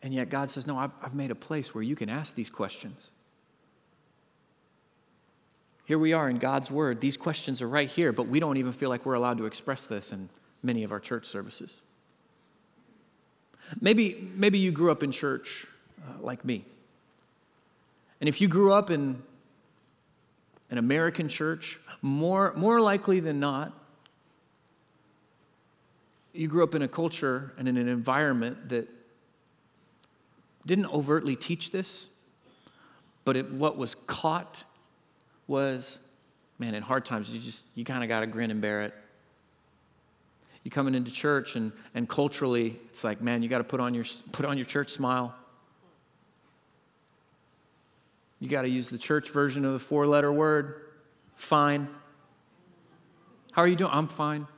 And 0.00 0.14
yet 0.14 0.28
God 0.28 0.48
says, 0.50 0.64
no, 0.64 0.78
I've, 0.78 0.92
I've 1.02 1.14
made 1.14 1.32
a 1.32 1.36
place 1.36 1.74
where 1.74 1.82
you 1.82 1.96
can 1.96 2.08
ask 2.08 2.36
these 2.36 2.50
questions. 2.50 3.10
Here 5.86 5.98
we 5.98 6.12
are 6.12 6.28
in 6.28 6.38
God's 6.38 6.70
Word. 6.70 7.00
These 7.00 7.16
questions 7.16 7.60
are 7.62 7.68
right 7.68 7.88
here, 7.88 8.12
but 8.12 8.28
we 8.28 8.38
don't 8.38 8.58
even 8.58 8.72
feel 8.72 8.90
like 8.90 9.04
we're 9.04 9.14
allowed 9.14 9.38
to 9.38 9.46
express 9.46 9.82
this 9.82 10.12
in 10.12 10.28
many 10.62 10.84
of 10.84 10.92
our 10.92 11.00
church 11.00 11.26
services. 11.26 11.80
Maybe, 13.80 14.30
maybe 14.34 14.58
you 14.58 14.70
grew 14.70 14.90
up 14.90 15.02
in 15.02 15.10
church 15.10 15.66
uh, 16.02 16.22
like 16.22 16.44
me. 16.44 16.64
And 18.20 18.28
if 18.28 18.40
you 18.40 18.48
grew 18.48 18.72
up 18.72 18.90
in 18.90 19.22
an 20.70 20.78
American 20.78 21.28
church, 21.28 21.78
more, 22.02 22.52
more 22.56 22.80
likely 22.80 23.20
than 23.20 23.40
not, 23.40 23.72
you 26.32 26.48
grew 26.48 26.62
up 26.62 26.74
in 26.74 26.82
a 26.82 26.88
culture 26.88 27.52
and 27.56 27.68
in 27.68 27.76
an 27.76 27.88
environment 27.88 28.68
that 28.68 28.88
didn't 30.66 30.92
overtly 30.92 31.36
teach 31.36 31.70
this, 31.70 32.08
but 33.24 33.36
it, 33.36 33.50
what 33.52 33.76
was 33.76 33.94
caught 33.94 34.64
was, 35.46 35.98
man, 36.58 36.74
in 36.74 36.82
hard 36.82 37.04
times, 37.04 37.32
you 37.32 37.40
just, 37.40 37.64
you 37.74 37.84
kind 37.84 38.02
of 38.02 38.08
got 38.08 38.20
to 38.20 38.26
grin 38.26 38.50
and 38.50 38.60
bear 38.60 38.82
it. 38.82 38.94
You 40.66 40.70
coming 40.70 40.96
into 40.96 41.12
church 41.12 41.54
and, 41.54 41.70
and 41.94 42.08
culturally, 42.08 42.74
it's 42.88 43.04
like, 43.04 43.20
man, 43.22 43.40
you 43.44 43.48
got 43.48 43.58
to 43.58 43.64
put 43.64 43.78
on 43.78 43.94
your, 43.94 44.04
put 44.32 44.44
on 44.44 44.58
your 44.58 44.66
church 44.66 44.90
smile. 44.90 45.32
You 48.40 48.48
got 48.48 48.62
to 48.62 48.68
use 48.68 48.90
the 48.90 48.98
church 48.98 49.30
version 49.30 49.64
of 49.64 49.74
the 49.74 49.78
four 49.78 50.08
letter 50.08 50.32
word, 50.32 50.82
fine. 51.36 51.86
How 53.52 53.62
are 53.62 53.68
you 53.68 53.76
doing? 53.76 53.92
I'm 53.94 54.08
fine. 54.08 54.48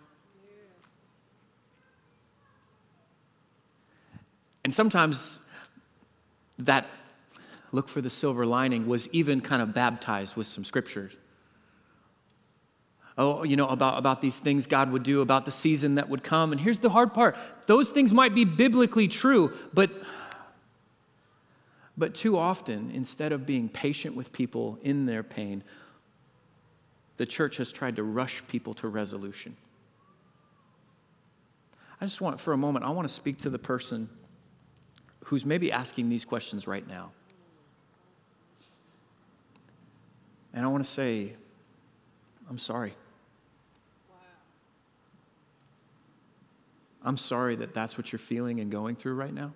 And 4.65 4.73
sometimes 4.73 5.41
that 6.59 6.87
look 7.71 7.87
for 7.87 8.01
the 8.01 8.09
silver 8.09 8.47
lining, 8.47 8.87
was 8.87 9.09
even 9.09 9.43
kind 9.43 9.61
of 9.61 9.75
baptized 9.75 10.37
with 10.37 10.47
some 10.47 10.65
scriptures. 10.65 11.13
Oh, 13.21 13.43
you 13.43 13.57
know, 13.57 13.67
about, 13.67 13.99
about 13.99 14.21
these 14.21 14.39
things 14.39 14.69
God 14.69 14.93
would 14.93 15.03
do, 15.03 15.21
about 15.21 15.45
the 15.45 15.51
season 15.51 15.97
that 15.97 16.09
would 16.09 16.23
come. 16.23 16.53
And 16.53 16.61
here's 16.61 16.79
the 16.79 16.91
hard 16.91 17.13
part 17.13 17.37
those 17.67 17.91
things 17.91 18.13
might 18.13 18.33
be 18.33 18.45
biblically 18.45 19.09
true, 19.09 19.53
but, 19.75 19.91
but 21.97 22.15
too 22.15 22.39
often, 22.39 22.93
instead 22.93 23.33
of 23.33 23.45
being 23.45 23.69
patient 23.69 24.15
with 24.15 24.33
people 24.33 24.79
in 24.83 25.07
their 25.07 25.25
pain, 25.25 25.65
the 27.17 27.27
church 27.27 27.57
has 27.57 27.73
tried 27.73 27.97
to 27.97 28.05
rush 28.05 28.41
people 28.47 28.73
to 28.75 28.87
resolution. 28.87 29.57
I 32.01 32.05
just 32.05 32.21
want, 32.21 32.39
for 32.39 32.53
a 32.53 32.57
moment, 32.57 32.85
I 32.85 32.91
want 32.91 33.09
to 33.09 33.13
speak 33.13 33.39
to 33.39 33.51
the 33.51 33.59
person 33.59 34.09
who's 35.25 35.45
maybe 35.45 35.73
asking 35.73 36.09
these 36.09 36.25
questions 36.25 36.69
right 36.69 36.87
now. 36.87 37.11
And 40.55 40.65
I 40.65 40.69
want 40.69 40.85
to 40.85 40.91
say, 40.91 41.33
I'm 42.49 42.59
sorry. 42.59 42.95
I'm 47.09 47.17
sorry 47.17 47.57
that 47.57 47.73
that's 47.73 47.97
what 47.97 48.13
you're 48.13 48.19
feeling 48.19 48.61
and 48.61 48.71
going 48.71 48.95
through 48.97 49.15
right 49.15 49.33
now. 49.33 49.53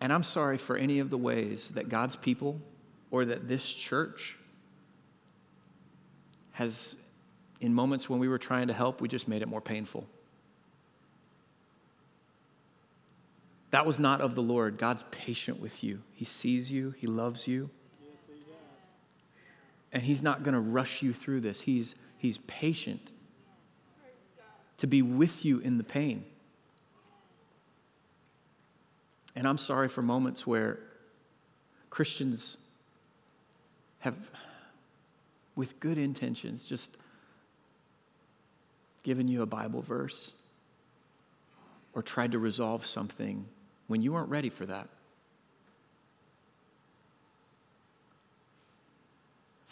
And 0.00 0.12
I'm 0.12 0.22
sorry 0.22 0.58
for 0.58 0.76
any 0.76 0.98
of 0.98 1.10
the 1.10 1.18
ways 1.18 1.70
that 1.70 1.88
God's 1.88 2.14
people 2.14 2.60
or 3.10 3.24
that 3.24 3.48
this 3.48 3.72
church 3.72 4.38
has, 6.52 6.94
in 7.60 7.74
moments 7.74 8.08
when 8.08 8.20
we 8.20 8.28
were 8.28 8.38
trying 8.38 8.68
to 8.68 8.74
help, 8.74 9.00
we 9.00 9.08
just 9.08 9.26
made 9.26 9.42
it 9.42 9.48
more 9.48 9.60
painful. 9.60 10.06
That 13.70 13.86
was 13.86 13.98
not 13.98 14.20
of 14.20 14.36
the 14.36 14.42
Lord. 14.42 14.78
God's 14.78 15.02
patient 15.10 15.60
with 15.60 15.82
you, 15.82 16.02
He 16.12 16.24
sees 16.24 16.70
you, 16.70 16.94
He 16.96 17.06
loves 17.06 17.48
you 17.48 17.70
and 19.94 20.02
he's 20.02 20.22
not 20.22 20.42
going 20.42 20.54
to 20.54 20.60
rush 20.60 21.00
you 21.02 21.12
through 21.12 21.40
this. 21.40 21.62
He's, 21.62 21.94
he's 22.18 22.38
patient 22.38 23.12
to 24.78 24.86
be 24.86 25.02
with 25.02 25.44
you 25.44 25.58
in 25.58 25.78
the 25.78 25.84
pain. 25.84 26.24
And 29.36 29.48
I'm 29.48 29.58
sorry 29.58 29.88
for 29.88 30.02
moments 30.02 30.46
where 30.46 30.78
Christians 31.90 32.56
have, 34.00 34.30
with 35.56 35.80
good 35.80 35.98
intentions, 35.98 36.64
just 36.64 36.96
given 39.02 39.28
you 39.28 39.42
a 39.42 39.46
Bible 39.46 39.82
verse 39.82 40.32
or 41.92 42.02
tried 42.02 42.32
to 42.32 42.38
resolve 42.38 42.86
something 42.86 43.46
when 43.86 44.02
you 44.02 44.12
weren't 44.12 44.30
ready 44.30 44.48
for 44.48 44.66
that. 44.66 44.88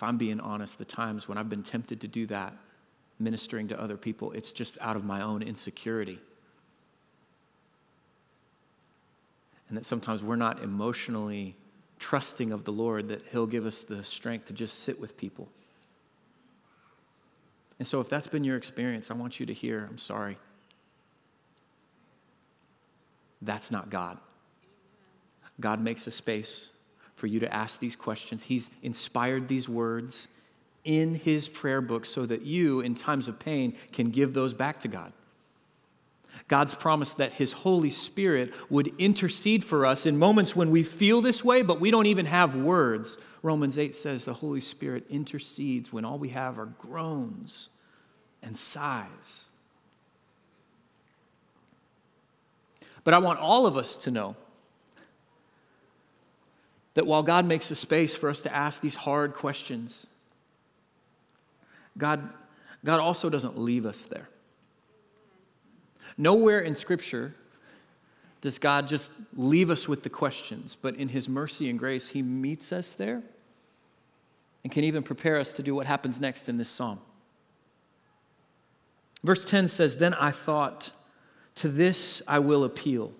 if 0.02 0.06
I'm 0.09 0.16
being 0.16 0.40
honest, 0.40 0.78
the 0.78 0.85
times 0.85 1.28
when 1.28 1.38
I've 1.38 1.49
been 1.49 1.62
tempted 1.62 2.00
to 2.00 2.09
do 2.09 2.26
that, 2.26 2.56
ministering 3.23 3.69
to 3.69 3.81
other 3.81 3.97
people, 3.97 4.33
it's 4.33 4.52
just 4.52 4.76
out 4.81 4.97
of 4.97 5.05
my 5.05 5.23
own 5.23 5.43
insecurity. 5.43 6.19
And 9.69 9.79
that 9.79 9.87
sometimes 9.87 10.23
we're 10.23 10.37
not 10.37 10.62
emotionally 10.62 11.57
trusting 11.99 12.52
of 12.52 12.64
the 12.64 12.73
Lord 12.73 13.09
that 13.09 13.23
He'll 13.31 13.47
give 13.47 13.64
us 13.64 13.81
the 13.81 14.05
strength 14.05 14.47
to 14.47 14.52
just 14.52 14.81
sit 14.81 15.00
with 15.00 15.17
people. 15.17 15.49
And 17.79 17.87
so, 17.87 18.00
if 18.00 18.09
that's 18.09 18.26
been 18.26 18.45
your 18.45 18.57
experience, 18.57 19.11
I 19.11 19.14
want 19.14 19.41
you 19.41 19.47
to 19.47 19.52
hear 19.52 19.87
I'm 19.88 19.99
sorry. 19.99 20.37
That's 23.41 23.71
not 23.71 23.91
God. 23.91 24.19
God 25.59 25.81
makes 25.81 26.07
a 26.07 26.11
space 26.11 26.71
for 27.17 27.26
you 27.26 27.41
to 27.41 27.52
ask 27.52 27.81
these 27.81 27.97
questions. 27.97 28.45
He's 28.45 28.71
inspired 28.83 29.49
these 29.49 29.69
words 29.69 30.29
in 30.85 31.15
his 31.15 31.49
prayer 31.49 31.81
book 31.81 32.05
so 32.05 32.27
that 32.27 32.43
you, 32.43 32.81
in 32.81 32.95
times 32.95 33.29
of 33.29 33.39
pain, 33.39 33.77
can 33.93 34.11
give 34.11 34.35
those 34.35 34.55
back 34.55 34.81
to 34.81 34.89
God. 34.89 35.12
God's 36.49 36.75
promise 36.75 37.15
that 37.15 37.33
His 37.33 37.53
Holy 37.53 37.91
Spirit 37.91 38.53
would 38.69 38.93
intercede 38.99 39.65
for 39.65 39.87
us 39.87 40.07
in 40.07 40.19
moments 40.19 40.57
when 40.57 40.71
we 40.71 40.83
feel 40.83 41.21
this 41.21 41.45
way, 41.45 41.62
but 41.62 41.81
we 41.81 41.91
don't 41.91 42.07
even 42.07 42.27
have 42.27 42.57
words. 42.57 43.17
Romans 43.43 43.79
8 43.79 43.97
says 43.97 44.25
the 44.25 44.35
Holy 44.35 44.61
Spirit 44.61 45.05
intercedes 45.09 45.93
when 45.93 46.05
all 46.05 46.19
we 46.19 46.31
have 46.31 46.59
are 46.59 46.67
groans 46.67 47.69
and 48.43 48.57
sighs. 48.57 49.45
But 53.05 53.15
I 53.15 53.19
want 53.19 53.39
all 53.39 53.67
of 53.67 53.77
us 53.77 53.97
to 53.99 54.11
know 54.11 54.37
that 56.95 57.07
while 57.07 57.23
God 57.23 57.47
makes 57.47 57.71
a 57.71 57.75
space 57.75 58.15
for 58.15 58.29
us 58.29 58.43
to 58.43 58.55
ask 58.55 58.81
these 58.81 58.97
hard 58.97 59.35
questions, 59.35 60.07
God, 61.99 62.29
God 62.85 63.01
also 63.01 63.29
doesn't 63.29 63.59
leave 63.59 63.87
us 63.87 64.03
there. 64.03 64.29
Nowhere 66.17 66.61
in 66.61 66.75
Scripture 66.75 67.35
does 68.41 68.59
God 68.59 68.89
just 68.89 69.13
leave 69.35 69.71
us 69.71 69.89
with 69.89 70.03
the 70.03 70.11
questions, 70.11 70.75
but 70.75 70.97
in 70.97 71.09
His 71.09 71.29
mercy 71.29 71.71
and 71.71 71.79
grace, 71.79 72.09
He 72.09 72.23
meets 72.23 72.73
us 72.73 72.95
there 72.95 73.23
and 74.63 74.73
can 74.73 74.85
even 74.85 75.03
prepare 75.03 75.39
us 75.39 75.53
to 75.55 75.63
do 75.63 75.75
what 75.75 75.87
happens 75.87 76.21
next 76.21 76.49
in 76.49 76.59
this 76.59 76.69
psalm. 76.69 77.01
Verse 79.25 79.45
10 79.45 79.69
says, 79.69 79.97
Then 79.97 80.15
I 80.15 80.31
thought, 80.31 80.91
to 81.57 81.69
this 81.69 82.23
I 82.27 82.39
will 82.39 82.65
appeal. 82.65 83.13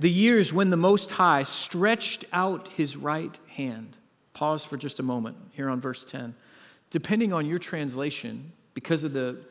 The 0.00 0.10
years 0.10 0.52
when 0.52 0.70
the 0.70 0.76
Most 0.76 1.12
High 1.12 1.44
stretched 1.44 2.24
out 2.32 2.68
his 2.68 2.96
right 2.96 3.38
hand. 3.48 3.96
Pause 4.32 4.64
for 4.64 4.76
just 4.76 5.00
a 5.00 5.02
moment 5.02 5.36
here 5.52 5.68
on 5.68 5.80
verse 5.80 6.04
10. 6.04 6.34
Depending 6.90 7.32
on 7.32 7.46
your 7.46 7.58
translation, 7.58 8.52
because 8.74 9.04
of 9.04 9.12
the, 9.12 9.44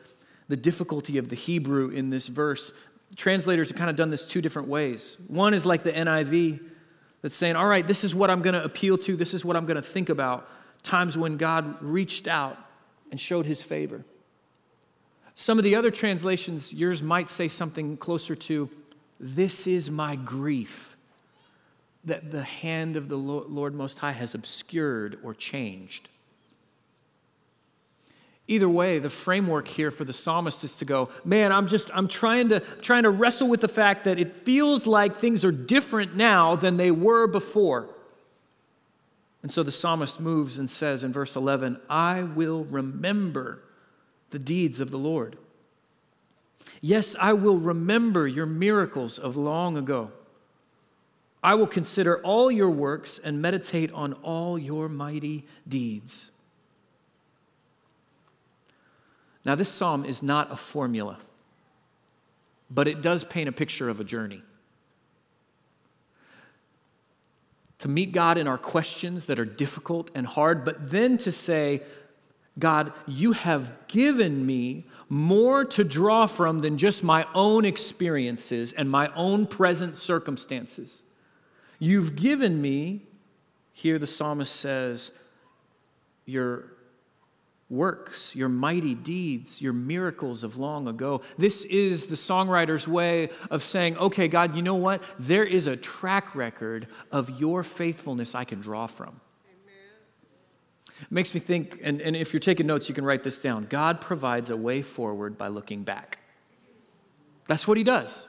the 0.48 0.56
difficulty 0.56 1.18
of 1.18 1.28
the 1.28 1.36
Hebrew 1.36 1.88
in 1.90 2.10
this 2.10 2.28
verse, 2.28 2.72
translators 3.16 3.68
have 3.68 3.78
kind 3.78 3.90
of 3.90 3.96
done 3.96 4.10
this 4.10 4.26
two 4.26 4.40
different 4.40 4.68
ways. 4.68 5.16
One 5.28 5.54
is 5.54 5.64
like 5.64 5.82
the 5.82 5.92
NIV 5.92 6.60
that's 7.22 7.36
saying, 7.36 7.56
all 7.56 7.66
right, 7.66 7.86
this 7.86 8.04
is 8.04 8.14
what 8.14 8.30
I'm 8.30 8.42
going 8.42 8.54
to 8.54 8.64
appeal 8.64 8.98
to, 8.98 9.16
this 9.16 9.34
is 9.34 9.44
what 9.44 9.56
I'm 9.56 9.66
going 9.66 9.76
to 9.76 9.82
think 9.82 10.08
about. 10.08 10.48
Times 10.82 11.16
when 11.16 11.36
God 11.36 11.82
reached 11.82 12.28
out 12.28 12.56
and 13.10 13.20
showed 13.20 13.46
his 13.46 13.62
favor. 13.62 14.04
Some 15.34 15.58
of 15.58 15.64
the 15.64 15.76
other 15.76 15.90
translations, 15.90 16.72
yours 16.72 17.02
might 17.02 17.30
say 17.30 17.48
something 17.48 17.96
closer 17.96 18.34
to, 18.34 18.70
This 19.20 19.66
is 19.66 19.90
my 19.90 20.16
grief 20.16 20.96
that 22.04 22.30
the 22.30 22.42
hand 22.42 22.96
of 22.96 23.08
the 23.08 23.16
Lord 23.16 23.74
Most 23.74 23.98
High 23.98 24.12
has 24.12 24.34
obscured 24.34 25.18
or 25.22 25.34
changed. 25.34 26.08
Either 28.50 28.68
way, 28.68 28.98
the 28.98 29.10
framework 29.10 29.68
here 29.68 29.90
for 29.90 30.04
the 30.04 30.12
psalmist 30.12 30.64
is 30.64 30.76
to 30.76 30.86
go, 30.86 31.10
man, 31.22 31.52
I'm 31.52 31.68
just, 31.68 31.90
I'm 31.92 32.08
trying 32.08 32.48
to, 32.48 32.60
trying 32.80 33.02
to 33.02 33.10
wrestle 33.10 33.46
with 33.46 33.60
the 33.60 33.68
fact 33.68 34.04
that 34.04 34.18
it 34.18 34.34
feels 34.34 34.86
like 34.86 35.16
things 35.16 35.44
are 35.44 35.52
different 35.52 36.16
now 36.16 36.56
than 36.56 36.78
they 36.78 36.90
were 36.90 37.26
before. 37.26 37.90
And 39.42 39.52
so 39.52 39.62
the 39.62 39.70
psalmist 39.70 40.18
moves 40.18 40.58
and 40.58 40.68
says 40.68 41.04
in 41.04 41.12
verse 41.12 41.36
11, 41.36 41.78
I 41.90 42.22
will 42.22 42.64
remember 42.64 43.62
the 44.30 44.38
deeds 44.38 44.80
of 44.80 44.90
the 44.90 44.98
Lord. 44.98 45.36
Yes, 46.80 47.14
I 47.20 47.34
will 47.34 47.58
remember 47.58 48.26
your 48.26 48.46
miracles 48.46 49.18
of 49.18 49.36
long 49.36 49.76
ago. 49.76 50.10
I 51.42 51.54
will 51.54 51.66
consider 51.66 52.18
all 52.22 52.50
your 52.50 52.70
works 52.70 53.20
and 53.22 53.42
meditate 53.42 53.92
on 53.92 54.14
all 54.14 54.58
your 54.58 54.88
mighty 54.88 55.46
deeds. 55.68 56.30
Now, 59.48 59.54
this 59.54 59.70
psalm 59.70 60.04
is 60.04 60.22
not 60.22 60.52
a 60.52 60.56
formula, 60.56 61.16
but 62.68 62.86
it 62.86 63.00
does 63.00 63.24
paint 63.24 63.48
a 63.48 63.52
picture 63.52 63.88
of 63.88 63.98
a 63.98 64.04
journey. 64.04 64.42
To 67.78 67.88
meet 67.88 68.12
God 68.12 68.36
in 68.36 68.46
our 68.46 68.58
questions 68.58 69.24
that 69.24 69.38
are 69.38 69.46
difficult 69.46 70.10
and 70.14 70.26
hard, 70.26 70.66
but 70.66 70.90
then 70.90 71.16
to 71.16 71.32
say, 71.32 71.80
God, 72.58 72.92
you 73.06 73.32
have 73.32 73.88
given 73.88 74.44
me 74.44 74.84
more 75.08 75.64
to 75.64 75.82
draw 75.82 76.26
from 76.26 76.58
than 76.58 76.76
just 76.76 77.02
my 77.02 77.26
own 77.32 77.64
experiences 77.64 78.74
and 78.74 78.90
my 78.90 79.10
own 79.14 79.46
present 79.46 79.96
circumstances. 79.96 81.02
You've 81.78 82.16
given 82.16 82.60
me, 82.60 83.06
here 83.72 83.98
the 83.98 84.06
psalmist 84.06 84.54
says, 84.54 85.10
your 86.26 86.64
works, 87.70 88.34
your 88.34 88.48
mighty 88.48 88.94
deeds, 88.94 89.60
your 89.60 89.74
miracles 89.74 90.42
of 90.42 90.56
long 90.56 90.88
ago. 90.88 91.20
This 91.36 91.64
is 91.64 92.06
the 92.06 92.14
songwriter's 92.14 92.88
way 92.88 93.28
of 93.50 93.62
saying, 93.62 93.96
okay, 93.98 94.26
God, 94.26 94.56
you 94.56 94.62
know 94.62 94.74
what? 94.74 95.02
There 95.18 95.44
is 95.44 95.66
a 95.66 95.76
track 95.76 96.34
record 96.34 96.86
of 97.12 97.40
your 97.40 97.62
faithfulness 97.62 98.34
I 98.34 98.44
can 98.44 98.60
draw 98.60 98.86
from. 98.86 99.20
It 101.00 101.12
makes 101.12 101.32
me 101.32 101.40
think, 101.40 101.78
and, 101.82 102.00
and 102.00 102.16
if 102.16 102.32
you're 102.32 102.40
taking 102.40 102.66
notes, 102.66 102.88
you 102.88 102.94
can 102.94 103.04
write 103.04 103.22
this 103.22 103.38
down. 103.38 103.66
God 103.68 104.00
provides 104.00 104.50
a 104.50 104.56
way 104.56 104.82
forward 104.82 105.38
by 105.38 105.48
looking 105.48 105.84
back. 105.84 106.18
That's 107.46 107.68
what 107.68 107.76
he 107.76 107.84
does. 107.84 108.26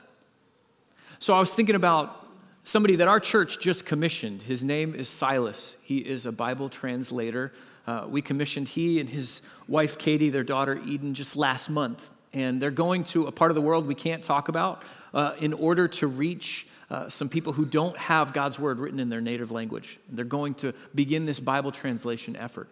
So 1.18 1.34
I 1.34 1.40
was 1.40 1.54
thinking 1.54 1.76
about 1.76 2.28
somebody 2.64 2.98
that 2.98 3.08
our 3.08 3.20
church 3.20 3.60
just 3.60 3.86
commissioned. 3.86 4.44
His 4.44 4.64
name 4.64 4.94
is 4.94 5.10
Silas. 5.10 5.78
He 5.82 5.98
is 5.98 6.26
a 6.26 6.32
Bible 6.32 6.70
translator. 6.70 7.52
Uh, 7.90 8.06
we 8.08 8.22
commissioned 8.22 8.68
he 8.68 9.00
and 9.00 9.10
his 9.10 9.42
wife 9.68 9.98
Katie, 9.98 10.30
their 10.30 10.44
daughter 10.44 10.80
Eden, 10.86 11.16
just 11.16 11.36
last 11.36 11.72
month. 11.72 12.08
And 12.34 12.62
they're 12.62 12.70
going 12.70 13.04
to 13.06 13.26
a 13.26 13.32
part 13.32 13.50
of 13.50 13.56
the 13.56 13.62
world 13.62 13.88
we 13.88 13.96
can't 13.96 14.24
talk 14.24 14.48
about 14.48 14.84
uh, 15.12 15.34
in 15.40 15.54
order 15.54 15.88
to 15.88 16.06
reach 16.06 16.68
uh, 16.92 17.10
some 17.10 17.30
people 17.30 17.52
who 17.52 17.66
don't 17.66 17.98
have 17.98 18.32
God's 18.32 18.60
word 18.60 18.78
written 18.78 19.00
in 19.00 19.10
their 19.10 19.22
native 19.22 19.50
language. 19.50 19.98
They're 20.08 20.24
going 20.24 20.54
to 20.56 20.76
begin 20.94 21.26
this 21.26 21.40
Bible 21.40 21.72
translation 21.72 22.36
effort. 22.36 22.70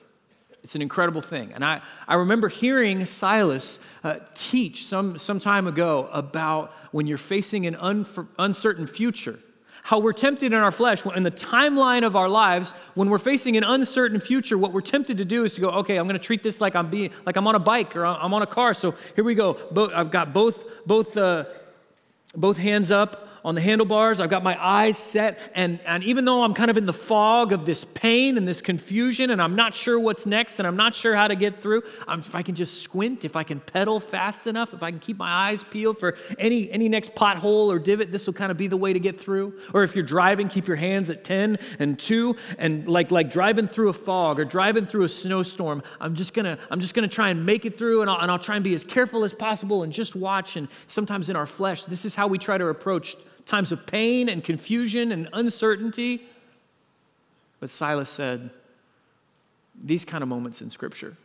It's 0.64 0.76
an 0.76 0.84
incredible 0.84 1.22
thing. 1.22 1.52
And 1.52 1.66
I, 1.66 1.82
I 2.08 2.14
remember 2.14 2.48
hearing 2.48 3.04
Silas 3.08 3.80
uh, 4.04 4.18
teach 4.36 4.86
some, 4.86 5.18
some 5.18 5.40
time 5.40 5.66
ago 5.66 6.10
about 6.12 6.72
when 6.92 7.08
you're 7.08 7.18
facing 7.18 7.66
an 7.66 7.76
un, 7.78 8.06
uncertain 8.38 8.86
future 8.86 9.40
how 9.88 10.00
we're 10.00 10.12
tempted 10.12 10.48
in 10.48 10.54
our 10.54 10.70
flesh, 10.70 11.06
in 11.16 11.24
the 11.24 11.32
timeline 11.32 12.06
of 12.06 12.14
our 12.14 12.28
lives, 12.28 12.72
when 12.94 13.10
we're 13.10 13.18
facing 13.18 13.56
an 13.56 13.64
uncertain 13.64 14.20
future, 14.20 14.58
what 14.58 14.74
we're 14.74 14.82
tempted 14.82 15.18
to 15.18 15.24
do 15.24 15.46
is 15.46 15.56
to 15.56 15.62
go, 15.62 15.70
okay, 15.70 15.96
I'm 15.96 16.04
going 16.04 16.20
to 16.20 16.26
treat 16.26 16.44
this 16.44 16.60
like 16.60 16.76
I'm 16.76 16.90
being, 16.90 17.12
like 17.26 17.38
I'm 17.38 17.48
on 17.48 17.56
a 17.56 17.60
bike 17.60 17.96
or 17.96 18.06
I'm 18.06 18.34
on 18.34 18.42
a 18.42 18.46
car. 18.46 18.74
So 18.74 18.96
here 19.16 19.24
we 19.24 19.34
go. 19.34 19.58
I've 19.96 20.12
got 20.12 20.34
both, 20.34 20.66
both, 20.86 21.16
uh, 21.16 21.46
both 22.36 22.58
hands 22.58 22.92
up 22.92 23.27
on 23.44 23.56
the 23.56 23.62
handlebars. 23.62 24.20
I've 24.20 24.30
got 24.30 24.44
my 24.44 24.58
eyes 24.64 24.98
set. 24.98 25.52
And, 25.56 25.80
and 25.86 26.04
even 26.04 26.26
though 26.26 26.44
I'm 26.44 26.54
kind 26.54 26.70
of 26.70 26.78
in 26.78 26.86
the 26.86 26.94
fog 26.94 27.54
of 27.54 27.66
this 27.66 27.86
pain 27.86 28.38
and 28.38 28.48
this 28.48 28.62
confusion, 28.62 29.30
and 29.30 29.42
I'm 29.42 29.56
not 29.56 29.76
sure 29.76 30.00
what's 30.00 30.26
next, 30.26 30.60
and 30.60 30.68
I'm 30.68 30.78
not 30.78 30.96
sure 30.96 31.16
how 31.16 31.28
to 31.28 31.36
get 31.36 31.56
through, 31.56 31.84
I'm, 32.08 32.20
if 32.20 32.36
I 32.36 32.42
can 32.42 32.56
just 32.56 32.82
squint, 32.82 33.26
if 33.26 33.36
I 33.36 33.44
can 33.44 33.60
pedal 33.60 34.00
fast 34.00 34.48
enough, 34.48 34.74
if 34.74 34.84
I 34.84 34.92
can 34.92 35.00
keep 35.00 35.18
my 35.18 35.32
eyes 35.32 35.64
peeled 35.64 36.00
for 36.00 36.18
any, 36.38 36.70
any 36.72 36.90
next 36.90 37.16
pothole 37.16 37.68
or 37.68 37.80
divot, 37.80 38.12
this 38.12 38.28
will 38.28 38.34
kind 38.34 38.52
of 38.52 38.58
be 38.58 38.68
the 38.68 38.78
way 38.78 38.94
to 38.94 39.00
get 39.00 39.20
through. 39.20 39.54
Or 39.74 39.84
if 39.84 39.96
you're 39.96 40.06
driving, 40.06 40.48
keep 40.48 40.68
your 40.68 40.78
hands 40.78 41.10
at 41.10 41.24
10 41.24 41.58
and 41.80 42.00
2, 42.00 42.36
and 42.58 42.88
like, 42.88 43.12
like 43.12 43.30
driving 43.30 43.68
through 43.68 43.90
a 43.90 43.94
fog 43.94 44.40
or 44.40 44.46
driving 44.46 44.86
through 44.86 45.04
a 45.04 45.10
snowstorm, 45.10 45.84
I'm 46.00 46.16
just 46.16 46.34
gonna, 46.34 46.58
I'm 46.70 46.80
just 46.80 46.94
gonna 46.94 47.08
try 47.08 47.30
and 47.30 47.46
make 47.46 47.66
it 47.66 47.78
through, 47.78 48.02
and 48.02 48.10
I'll, 48.10 48.20
and 48.20 48.32
I'll 48.32 48.40
try 48.40 48.56
and 48.56 48.64
be 48.64 48.74
as 48.74 48.84
careful 48.84 49.24
as 49.24 49.34
possible 49.34 49.84
and 49.84 49.94
just 49.94 50.16
watch. 50.16 50.56
And 50.56 50.68
sometimes 50.88 51.30
in 51.30 51.36
our 51.36 51.46
flesh, 51.46 51.84
this 51.84 52.06
is 52.06 52.16
how 52.16 52.28
we 52.28 52.38
try 52.38 52.58
to 52.58 52.68
approach 52.68 53.16
times 53.48 53.72
of 53.72 53.88
pain 53.88 54.30
and 54.30 54.44
confusion 54.44 55.12
and 55.12 55.28
uncertainty. 55.34 56.22
But 57.60 57.72
Silas 57.72 58.10
said, 58.10 58.52
these 59.74 60.06
kind 60.06 60.22
of 60.22 60.28
moments 60.28 60.62
in 60.62 60.70
Scripture. 60.70 61.18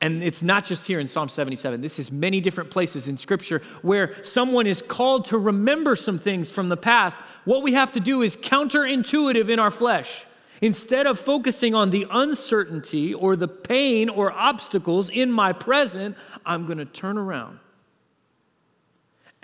And 0.00 0.22
it's 0.22 0.42
not 0.42 0.64
just 0.64 0.86
here 0.86 1.00
in 1.00 1.06
Psalm 1.06 1.28
77. 1.28 1.80
This 1.80 1.98
is 1.98 2.12
many 2.12 2.40
different 2.40 2.70
places 2.70 3.08
in 3.08 3.16
Scripture 3.16 3.62
where 3.80 4.22
someone 4.22 4.66
is 4.66 4.82
called 4.82 5.26
to 5.26 5.38
remember 5.38 5.96
some 5.96 6.18
things 6.18 6.50
from 6.50 6.68
the 6.68 6.76
past. 6.76 7.18
What 7.44 7.62
we 7.62 7.72
have 7.72 7.92
to 7.92 8.00
do 8.00 8.20
is 8.20 8.36
counterintuitive 8.36 9.48
in 9.48 9.58
our 9.58 9.70
flesh. 9.70 10.26
Instead 10.60 11.06
of 11.06 11.18
focusing 11.18 11.74
on 11.74 11.90
the 11.90 12.06
uncertainty 12.10 13.14
or 13.14 13.36
the 13.36 13.48
pain 13.48 14.08
or 14.08 14.32
obstacles 14.32 15.08
in 15.08 15.30
my 15.32 15.52
present, 15.52 16.16
I'm 16.44 16.66
going 16.66 16.78
to 16.78 16.84
turn 16.84 17.16
around 17.16 17.60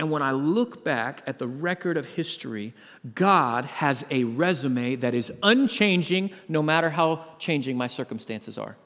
and 0.01 0.11
when 0.11 0.23
I 0.23 0.33
look 0.33 0.83
back 0.83 1.23
at 1.27 1.39
the 1.39 1.47
record 1.47 1.99
of 1.99 2.07
history, 2.07 2.73
God 3.15 3.67
has 3.67 4.03
a 4.11 4.25
resume 4.25 4.97
that 4.97 5.15
is 5.15 5.31
unchanging 5.43 6.31
no 6.49 6.63
matter 6.63 6.89
how 6.89 7.27
changing 7.39 7.77
my 7.77 7.87
circumstances 7.87 8.57
are. 8.57 8.79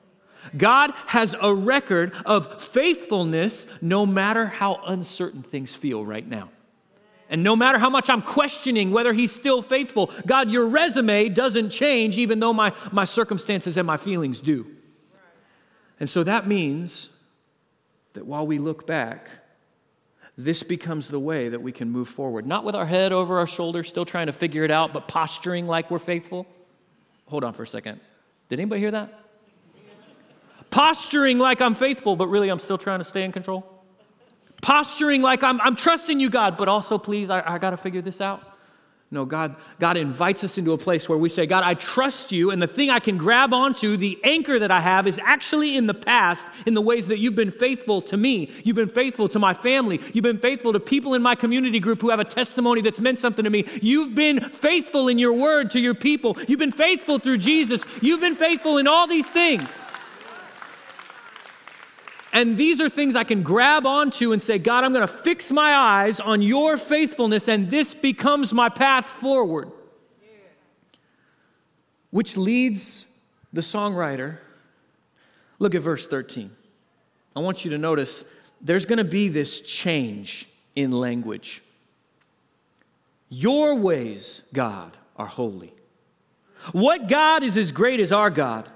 God 0.56 0.92
has 1.06 1.36
a 1.40 1.54
record 1.54 2.14
of 2.26 2.60
faithfulness 2.60 3.68
no 3.80 4.04
matter 4.04 4.46
how 4.46 4.80
uncertain 4.86 5.44
things 5.44 5.72
feel 5.72 6.04
right 6.04 6.26
now. 6.26 6.50
And 7.30 7.44
no 7.44 7.54
matter 7.54 7.78
how 7.78 7.90
much 7.90 8.10
I'm 8.10 8.20
questioning 8.20 8.90
whether 8.90 9.12
He's 9.12 9.30
still 9.30 9.62
faithful, 9.62 10.10
God, 10.26 10.50
your 10.50 10.66
resume 10.66 11.28
doesn't 11.28 11.70
change 11.70 12.18
even 12.18 12.40
though 12.40 12.52
my, 12.52 12.72
my 12.90 13.04
circumstances 13.04 13.76
and 13.76 13.86
my 13.86 13.98
feelings 13.98 14.40
do. 14.40 14.66
And 16.00 16.10
so 16.10 16.24
that 16.24 16.48
means 16.48 17.08
that 18.14 18.26
while 18.26 18.44
we 18.44 18.58
look 18.58 18.84
back, 18.84 19.43
this 20.36 20.62
becomes 20.62 21.08
the 21.08 21.20
way 21.20 21.48
that 21.48 21.62
we 21.62 21.70
can 21.70 21.90
move 21.90 22.08
forward. 22.08 22.46
Not 22.46 22.64
with 22.64 22.74
our 22.74 22.86
head 22.86 23.12
over 23.12 23.38
our 23.38 23.46
shoulder, 23.46 23.84
still 23.84 24.04
trying 24.04 24.26
to 24.26 24.32
figure 24.32 24.64
it 24.64 24.70
out, 24.70 24.92
but 24.92 25.06
posturing 25.06 25.66
like 25.66 25.90
we're 25.90 25.98
faithful. 25.98 26.46
Hold 27.26 27.44
on 27.44 27.52
for 27.52 27.62
a 27.62 27.66
second. 27.66 28.00
Did 28.48 28.58
anybody 28.58 28.80
hear 28.80 28.90
that? 28.90 29.20
Posturing 30.70 31.38
like 31.38 31.60
I'm 31.60 31.74
faithful, 31.74 32.16
but 32.16 32.26
really 32.26 32.48
I'm 32.48 32.58
still 32.58 32.78
trying 32.78 32.98
to 32.98 33.04
stay 33.04 33.22
in 33.22 33.30
control. 33.30 33.64
Posturing 34.60 35.22
like 35.22 35.44
I'm, 35.44 35.60
I'm 35.60 35.76
trusting 35.76 36.18
you, 36.18 36.30
God, 36.30 36.56
but 36.56 36.68
also, 36.68 36.98
please, 36.98 37.30
I, 37.30 37.54
I 37.54 37.58
got 37.58 37.70
to 37.70 37.76
figure 37.76 38.02
this 38.02 38.20
out. 38.20 38.42
No, 39.14 39.24
God, 39.24 39.54
God 39.78 39.96
invites 39.96 40.42
us 40.42 40.58
into 40.58 40.72
a 40.72 40.76
place 40.76 41.08
where 41.08 41.16
we 41.16 41.28
say, 41.28 41.46
God, 41.46 41.62
I 41.62 41.74
trust 41.74 42.32
you, 42.32 42.50
and 42.50 42.60
the 42.60 42.66
thing 42.66 42.90
I 42.90 42.98
can 42.98 43.16
grab 43.16 43.54
onto, 43.54 43.96
the 43.96 44.18
anchor 44.24 44.58
that 44.58 44.72
I 44.72 44.80
have, 44.80 45.06
is 45.06 45.20
actually 45.22 45.76
in 45.76 45.86
the 45.86 45.94
past, 45.94 46.48
in 46.66 46.74
the 46.74 46.80
ways 46.80 47.06
that 47.06 47.20
you've 47.20 47.36
been 47.36 47.52
faithful 47.52 48.02
to 48.02 48.16
me. 48.16 48.50
You've 48.64 48.74
been 48.74 48.88
faithful 48.88 49.28
to 49.28 49.38
my 49.38 49.54
family. 49.54 50.00
You've 50.12 50.24
been 50.24 50.40
faithful 50.40 50.72
to 50.72 50.80
people 50.80 51.14
in 51.14 51.22
my 51.22 51.36
community 51.36 51.78
group 51.78 52.00
who 52.00 52.10
have 52.10 52.18
a 52.18 52.24
testimony 52.24 52.80
that's 52.80 52.98
meant 52.98 53.20
something 53.20 53.44
to 53.44 53.50
me. 53.50 53.66
You've 53.80 54.16
been 54.16 54.40
faithful 54.40 55.06
in 55.06 55.20
your 55.20 55.32
word 55.32 55.70
to 55.70 55.80
your 55.80 55.94
people. 55.94 56.36
You've 56.48 56.58
been 56.58 56.72
faithful 56.72 57.20
through 57.20 57.38
Jesus. 57.38 57.84
You've 58.02 58.20
been 58.20 58.34
faithful 58.34 58.78
in 58.78 58.88
all 58.88 59.06
these 59.06 59.30
things. 59.30 59.80
And 62.34 62.56
these 62.56 62.80
are 62.80 62.88
things 62.88 63.14
I 63.14 63.22
can 63.22 63.44
grab 63.44 63.86
onto 63.86 64.32
and 64.32 64.42
say, 64.42 64.58
God, 64.58 64.82
I'm 64.82 64.92
going 64.92 65.06
to 65.06 65.12
fix 65.12 65.52
my 65.52 65.72
eyes 65.72 66.18
on 66.18 66.42
your 66.42 66.76
faithfulness, 66.76 67.46
and 67.46 67.70
this 67.70 67.94
becomes 67.94 68.52
my 68.52 68.68
path 68.68 69.06
forward. 69.06 69.70
Which 72.10 72.36
leads 72.36 73.06
the 73.52 73.60
songwriter. 73.60 74.38
Look 75.60 75.76
at 75.76 75.82
verse 75.82 76.08
13. 76.08 76.50
I 77.36 77.40
want 77.40 77.64
you 77.64 77.70
to 77.70 77.78
notice 77.78 78.24
there's 78.60 78.84
going 78.84 78.98
to 78.98 79.04
be 79.04 79.28
this 79.28 79.60
change 79.60 80.48
in 80.74 80.90
language. 80.90 81.62
Your 83.28 83.76
ways, 83.76 84.42
God, 84.52 84.96
are 85.16 85.26
holy. 85.26 85.72
What 86.72 87.08
God 87.08 87.44
is 87.44 87.56
as 87.56 87.70
great 87.70 88.00
as 88.00 88.10
our 88.10 88.30
God? 88.30 88.68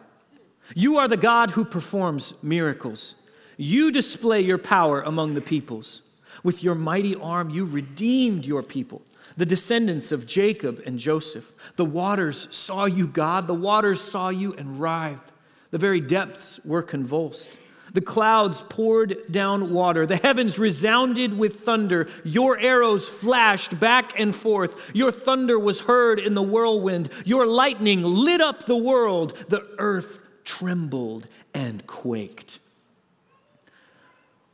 You 0.76 0.98
are 0.98 1.08
the 1.08 1.16
God 1.16 1.52
who 1.52 1.64
performs 1.64 2.34
miracles. 2.40 3.16
You 3.60 3.90
display 3.90 4.40
your 4.40 4.56
power 4.56 5.02
among 5.02 5.34
the 5.34 5.40
peoples. 5.40 6.02
With 6.44 6.62
your 6.62 6.76
mighty 6.76 7.16
arm, 7.16 7.50
you 7.50 7.64
redeemed 7.64 8.46
your 8.46 8.62
people, 8.62 9.02
the 9.36 9.44
descendants 9.44 10.12
of 10.12 10.26
Jacob 10.26 10.80
and 10.86 10.96
Joseph. 10.96 11.52
The 11.74 11.84
waters 11.84 12.54
saw 12.56 12.84
you, 12.84 13.08
God. 13.08 13.48
The 13.48 13.54
waters 13.54 14.00
saw 14.00 14.28
you 14.28 14.54
and 14.54 14.80
writhed. 14.80 15.32
The 15.72 15.78
very 15.78 16.00
depths 16.00 16.60
were 16.64 16.82
convulsed. 16.82 17.58
The 17.92 18.00
clouds 18.00 18.62
poured 18.68 19.16
down 19.28 19.72
water. 19.72 20.06
The 20.06 20.18
heavens 20.18 20.56
resounded 20.56 21.36
with 21.36 21.64
thunder. 21.64 22.08
Your 22.22 22.60
arrows 22.60 23.08
flashed 23.08 23.80
back 23.80 24.12
and 24.20 24.36
forth. 24.36 24.76
Your 24.94 25.10
thunder 25.10 25.58
was 25.58 25.80
heard 25.80 26.20
in 26.20 26.34
the 26.34 26.42
whirlwind. 26.42 27.10
Your 27.24 27.44
lightning 27.44 28.04
lit 28.04 28.40
up 28.40 28.66
the 28.66 28.76
world. 28.76 29.36
The 29.48 29.66
earth 29.78 30.20
trembled 30.44 31.26
and 31.52 31.84
quaked 31.88 32.60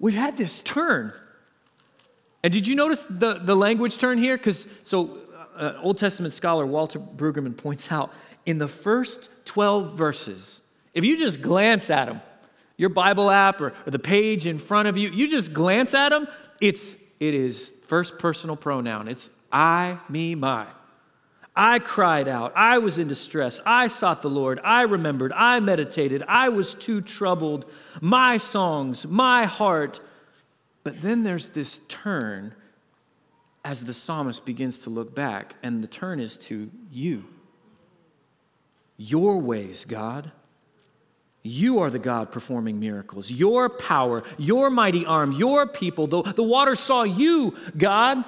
we've 0.04 0.14
had 0.14 0.36
this 0.36 0.60
turn. 0.60 1.14
And 2.42 2.52
did 2.52 2.66
you 2.66 2.74
notice 2.74 3.06
the, 3.08 3.38
the 3.38 3.56
language 3.56 3.96
turn 3.96 4.18
here? 4.18 4.36
Because, 4.36 4.66
so, 4.82 5.16
uh, 5.56 5.78
Old 5.80 5.96
Testament 5.96 6.34
scholar 6.34 6.66
Walter 6.66 6.98
Brueggemann 6.98 7.56
points 7.56 7.90
out 7.90 8.12
in 8.44 8.58
the 8.58 8.68
first 8.68 9.30
12 9.46 9.96
verses, 9.96 10.60
if 10.92 11.06
you 11.06 11.16
just 11.16 11.40
glance 11.40 11.88
at 11.88 12.04
them, 12.04 12.20
your 12.76 12.90
Bible 12.90 13.30
app 13.30 13.62
or, 13.62 13.72
or 13.86 13.90
the 13.90 13.98
page 13.98 14.46
in 14.46 14.58
front 14.58 14.88
of 14.88 14.98
you, 14.98 15.08
you 15.08 15.26
just 15.26 15.54
glance 15.54 15.94
at 15.94 16.10
them, 16.10 16.28
it's, 16.60 16.94
it 17.18 17.32
is 17.32 17.72
first 17.86 18.18
personal 18.18 18.56
pronoun. 18.56 19.08
It's 19.08 19.30
I, 19.50 20.00
me, 20.10 20.34
my. 20.34 20.66
I 21.56 21.78
cried 21.78 22.26
out. 22.26 22.52
I 22.56 22.78
was 22.78 22.98
in 22.98 23.06
distress. 23.06 23.60
I 23.64 23.86
sought 23.86 24.22
the 24.22 24.30
Lord. 24.30 24.60
I 24.64 24.82
remembered. 24.82 25.32
I 25.32 25.60
meditated. 25.60 26.24
I 26.26 26.48
was 26.48 26.74
too 26.74 27.00
troubled. 27.00 27.64
My 28.00 28.38
songs, 28.38 29.06
my 29.06 29.44
heart. 29.44 30.00
But 30.82 31.00
then 31.00 31.22
there's 31.22 31.48
this 31.48 31.80
turn 31.88 32.54
as 33.64 33.84
the 33.84 33.94
psalmist 33.94 34.44
begins 34.44 34.80
to 34.80 34.90
look 34.90 35.14
back, 35.14 35.54
and 35.62 35.82
the 35.82 35.88
turn 35.88 36.20
is 36.20 36.36
to 36.36 36.70
you. 36.90 37.24
Your 38.96 39.38
ways, 39.38 39.84
God. 39.84 40.32
You 41.42 41.80
are 41.80 41.90
the 41.90 41.98
God 41.98 42.32
performing 42.32 42.80
miracles. 42.80 43.30
Your 43.30 43.68
power, 43.68 44.22
your 44.38 44.70
mighty 44.70 45.06
arm, 45.06 45.32
your 45.32 45.66
people. 45.66 46.06
The, 46.06 46.22
the 46.22 46.42
water 46.42 46.74
saw 46.74 47.02
you, 47.02 47.56
God 47.76 48.24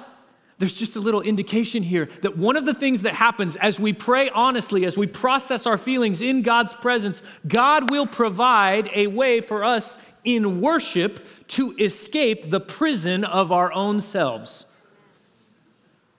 there's 0.59 0.75
just 0.75 0.95
a 0.95 0.99
little 0.99 1.21
indication 1.21 1.83
here 1.83 2.09
that 2.21 2.35
one 2.35 2.55
of 2.55 2.65
the 2.65 2.73
things 2.73 3.03
that 3.03 3.13
happens 3.13 3.55
as 3.57 3.79
we 3.79 3.93
pray 3.93 4.29
honestly, 4.29 4.85
as 4.85 4.97
we 4.97 5.05
process 5.05 5.67
our 5.67 5.77
feelings 5.77 6.21
in 6.21 6.41
God's 6.41 6.73
presence, 6.73 7.21
God 7.47 7.91
will 7.91 8.07
provide 8.07 8.89
a 8.93 9.07
way 9.07 9.39
for 9.39 9.63
us 9.63 9.97
in 10.23 10.59
worship 10.59 11.25
to 11.49 11.75
escape 11.77 12.49
the 12.49 12.59
prison 12.59 13.23
of 13.23 13.51
our 13.51 13.71
own 13.71 14.01
selves. 14.01 14.65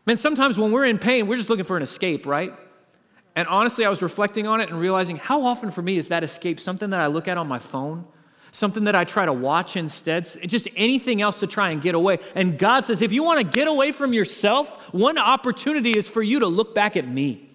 Man, 0.06 0.16
sometimes 0.16 0.56
when 0.56 0.70
we're 0.70 0.86
in 0.86 0.98
pain, 0.98 1.26
we're 1.26 1.36
just 1.36 1.50
looking 1.50 1.64
for 1.64 1.76
an 1.76 1.82
escape, 1.82 2.24
right? 2.24 2.54
And 3.34 3.46
honestly, 3.48 3.84
I 3.84 3.88
was 3.88 4.02
reflecting 4.02 4.46
on 4.46 4.60
it 4.60 4.70
and 4.70 4.80
realizing 4.80 5.16
how 5.16 5.44
often 5.44 5.70
for 5.70 5.82
me 5.82 5.96
is 5.96 6.08
that 6.08 6.24
escape 6.24 6.60
something 6.60 6.90
that 6.90 7.00
I 7.00 7.08
look 7.08 7.28
at 7.28 7.38
on 7.38 7.46
my 7.48 7.58
phone? 7.58 8.06
Something 8.52 8.84
that 8.84 8.94
I 8.94 9.04
try 9.04 9.26
to 9.26 9.32
watch 9.32 9.76
instead, 9.76 10.26
just 10.46 10.68
anything 10.76 11.22
else 11.22 11.40
to 11.40 11.46
try 11.46 11.70
and 11.70 11.82
get 11.82 11.94
away. 11.94 12.18
And 12.34 12.58
God 12.58 12.84
says, 12.84 13.02
if 13.02 13.12
you 13.12 13.22
want 13.22 13.40
to 13.40 13.46
get 13.46 13.68
away 13.68 13.92
from 13.92 14.12
yourself, 14.12 14.68
one 14.92 15.18
opportunity 15.18 15.96
is 15.96 16.08
for 16.08 16.22
you 16.22 16.40
to 16.40 16.46
look 16.46 16.74
back 16.74 16.96
at 16.96 17.06
me. 17.06 17.48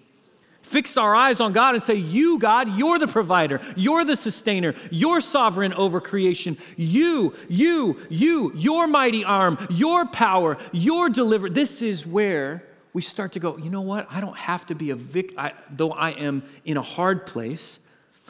Fix 0.62 0.96
our 0.96 1.14
eyes 1.14 1.42
on 1.42 1.52
God 1.52 1.74
and 1.74 1.84
say, 1.84 1.94
You, 1.94 2.38
God, 2.38 2.78
you're 2.78 2.98
the 2.98 3.06
provider, 3.06 3.60
you're 3.76 4.02
the 4.02 4.16
sustainer, 4.16 4.74
you're 4.90 5.20
sovereign 5.20 5.74
over 5.74 6.00
creation. 6.00 6.56
You, 6.76 7.34
you, 7.50 8.00
you, 8.08 8.50
your 8.54 8.86
mighty 8.86 9.24
arm, 9.24 9.58
your 9.68 10.06
power, 10.06 10.56
your 10.72 11.10
deliver. 11.10 11.50
This 11.50 11.82
is 11.82 12.06
where 12.06 12.64
we 12.94 13.02
start 13.02 13.32
to 13.32 13.40
go, 13.40 13.58
you 13.58 13.68
know 13.68 13.82
what? 13.82 14.06
I 14.10 14.20
don't 14.20 14.38
have 14.38 14.64
to 14.66 14.74
be 14.74 14.90
a 14.90 14.96
victim, 14.96 15.50
though 15.70 15.92
I 15.92 16.10
am 16.10 16.42
in 16.64 16.78
a 16.78 16.82
hard 16.82 17.26
place. 17.26 17.78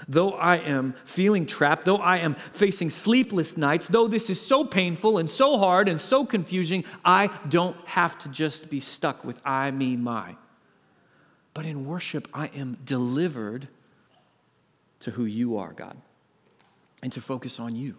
Though 0.08 0.32
I 0.32 0.56
am 0.56 0.94
feeling 1.04 1.46
trapped, 1.46 1.84
though 1.84 1.98
I 1.98 2.18
am 2.18 2.34
facing 2.34 2.90
sleepless 2.90 3.56
nights, 3.56 3.86
though 3.86 4.08
this 4.08 4.28
is 4.28 4.40
so 4.40 4.64
painful 4.64 5.18
and 5.18 5.30
so 5.30 5.56
hard 5.56 5.88
and 5.88 6.00
so 6.00 6.24
confusing, 6.24 6.84
I 7.04 7.28
don't 7.48 7.76
have 7.86 8.18
to 8.20 8.28
just 8.28 8.68
be 8.68 8.80
stuck 8.80 9.24
with 9.24 9.40
I, 9.44 9.70
me, 9.70 9.96
my. 9.96 10.34
But 11.52 11.64
in 11.64 11.86
worship, 11.86 12.26
I 12.34 12.46
am 12.48 12.78
delivered 12.84 13.68
to 15.00 15.12
who 15.12 15.24
you 15.24 15.58
are, 15.58 15.72
God, 15.72 15.96
and 17.00 17.12
to 17.12 17.20
focus 17.20 17.60
on 17.60 17.76
you. 17.76 17.94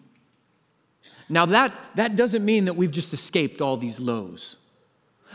Now, 1.29 1.45
that, 1.45 1.73
that 1.95 2.17
doesn't 2.17 2.43
mean 2.43 2.65
that 2.65 2.75
we've 2.75 2.91
just 2.91 3.13
escaped 3.13 3.61
all 3.61 3.77
these 3.77 3.99
lows. 3.99 4.57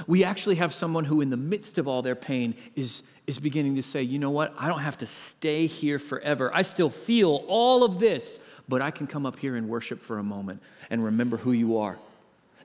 We 0.07 0.25
actually 0.25 0.57
have 0.57 0.73
someone 0.73 1.05
who, 1.05 1.21
in 1.21 1.31
the 1.31 1.37
midst 1.37 1.79
of 1.79 1.87
all 1.87 2.03
their 2.03 2.15
pain, 2.15 2.55
is, 2.75 3.03
is 3.27 3.39
beginning 3.39 3.77
to 3.77 3.83
say, 3.83 4.03
you 4.03 4.19
know 4.19 4.31
what? 4.31 4.55
I 4.59 4.69
don't 4.69 4.81
have 4.81 4.99
to 4.99 5.07
stay 5.07 5.67
here 5.67 5.99
forever. 5.99 6.51
I 6.55 6.63
still 6.63 6.91
feel 6.91 7.45
all 7.49 7.85
of 7.85 7.99
this, 7.99 8.39
but 8.69 8.81
I 8.81 8.91
can 8.91 9.07
come 9.07 9.27
up 9.27 9.39
here 9.39 9.57
and 9.57 9.69
worship 9.69 10.01
for 10.01 10.19
a 10.19 10.23
moment 10.23 10.63
and 10.91 11.05
remember 11.05 11.37
who 11.37 11.53
you 11.53 11.79
are. 11.79 11.99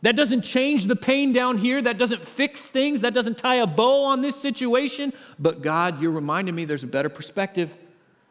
That 0.01 0.15
doesn't 0.15 0.41
change 0.41 0.85
the 0.85 0.95
pain 0.95 1.33
down 1.33 1.57
here. 1.57 1.81
That 1.81 1.97
doesn't 1.97 2.25
fix 2.25 2.69
things. 2.69 3.01
That 3.01 3.13
doesn't 3.13 3.38
tie 3.38 3.55
a 3.55 3.67
bow 3.67 4.05
on 4.05 4.21
this 4.21 4.35
situation. 4.35 5.13
But 5.39 5.61
God, 5.61 6.01
you're 6.01 6.11
reminding 6.11 6.53
me 6.53 6.65
there's 6.65 6.83
a 6.83 6.88
better 6.88 7.09
perspective. 7.09 7.75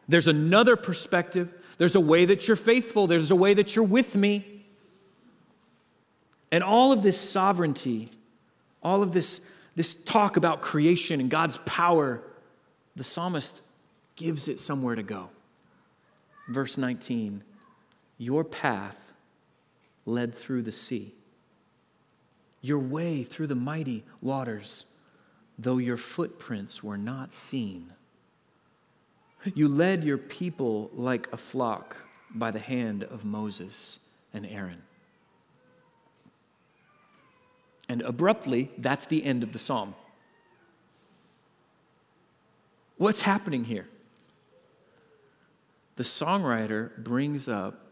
There's 0.07 0.27
another 0.27 0.77
perspective. 0.77 1.53
There's 1.77 1.95
a 1.95 1.99
way 1.99 2.25
that 2.25 2.47
you're 2.47 2.55
faithful. 2.55 3.07
There's 3.07 3.31
a 3.31 3.35
way 3.35 3.53
that 3.53 3.75
you're 3.75 3.83
with 3.83 4.15
me. 4.15 4.63
And 6.51 6.63
all 6.63 6.93
of 6.93 7.03
this 7.03 7.19
sovereignty, 7.19 8.09
all 8.85 9.01
of 9.01 9.11
this 9.11 9.41
this 9.75 9.95
talk 9.95 10.37
about 10.37 10.61
creation 10.61 11.19
and 11.19 11.29
God's 11.29 11.57
power, 11.65 12.21
the 12.95 13.03
psalmist 13.03 13.61
gives 14.15 14.47
it 14.47 14.59
somewhere 14.59 14.95
to 14.95 15.03
go. 15.03 15.29
Verse 16.47 16.77
19 16.77 17.43
Your 18.17 18.43
path 18.43 19.11
led 20.05 20.33
through 20.33 20.61
the 20.61 20.71
sea, 20.71 21.13
your 22.61 22.79
way 22.79 23.23
through 23.23 23.47
the 23.47 23.55
mighty 23.55 24.05
waters, 24.21 24.85
though 25.59 25.77
your 25.77 25.97
footprints 25.97 26.83
were 26.83 26.97
not 26.97 27.33
seen. 27.33 27.91
You 29.53 29.67
led 29.67 30.03
your 30.03 30.17
people 30.17 30.89
like 30.93 31.31
a 31.31 31.37
flock 31.37 31.97
by 32.33 32.49
the 32.51 32.59
hand 32.59 33.03
of 33.03 33.25
Moses 33.25 33.99
and 34.33 34.45
Aaron. 34.45 34.81
And 37.87 38.01
abruptly, 38.01 38.71
that's 38.77 39.05
the 39.05 39.25
end 39.25 39.43
of 39.43 39.53
the 39.53 39.59
psalm. 39.59 39.95
What's 42.97 43.21
happening 43.21 43.65
here? 43.65 43.87
The 45.97 46.03
songwriter 46.03 46.97
brings 46.97 47.47
up 47.47 47.85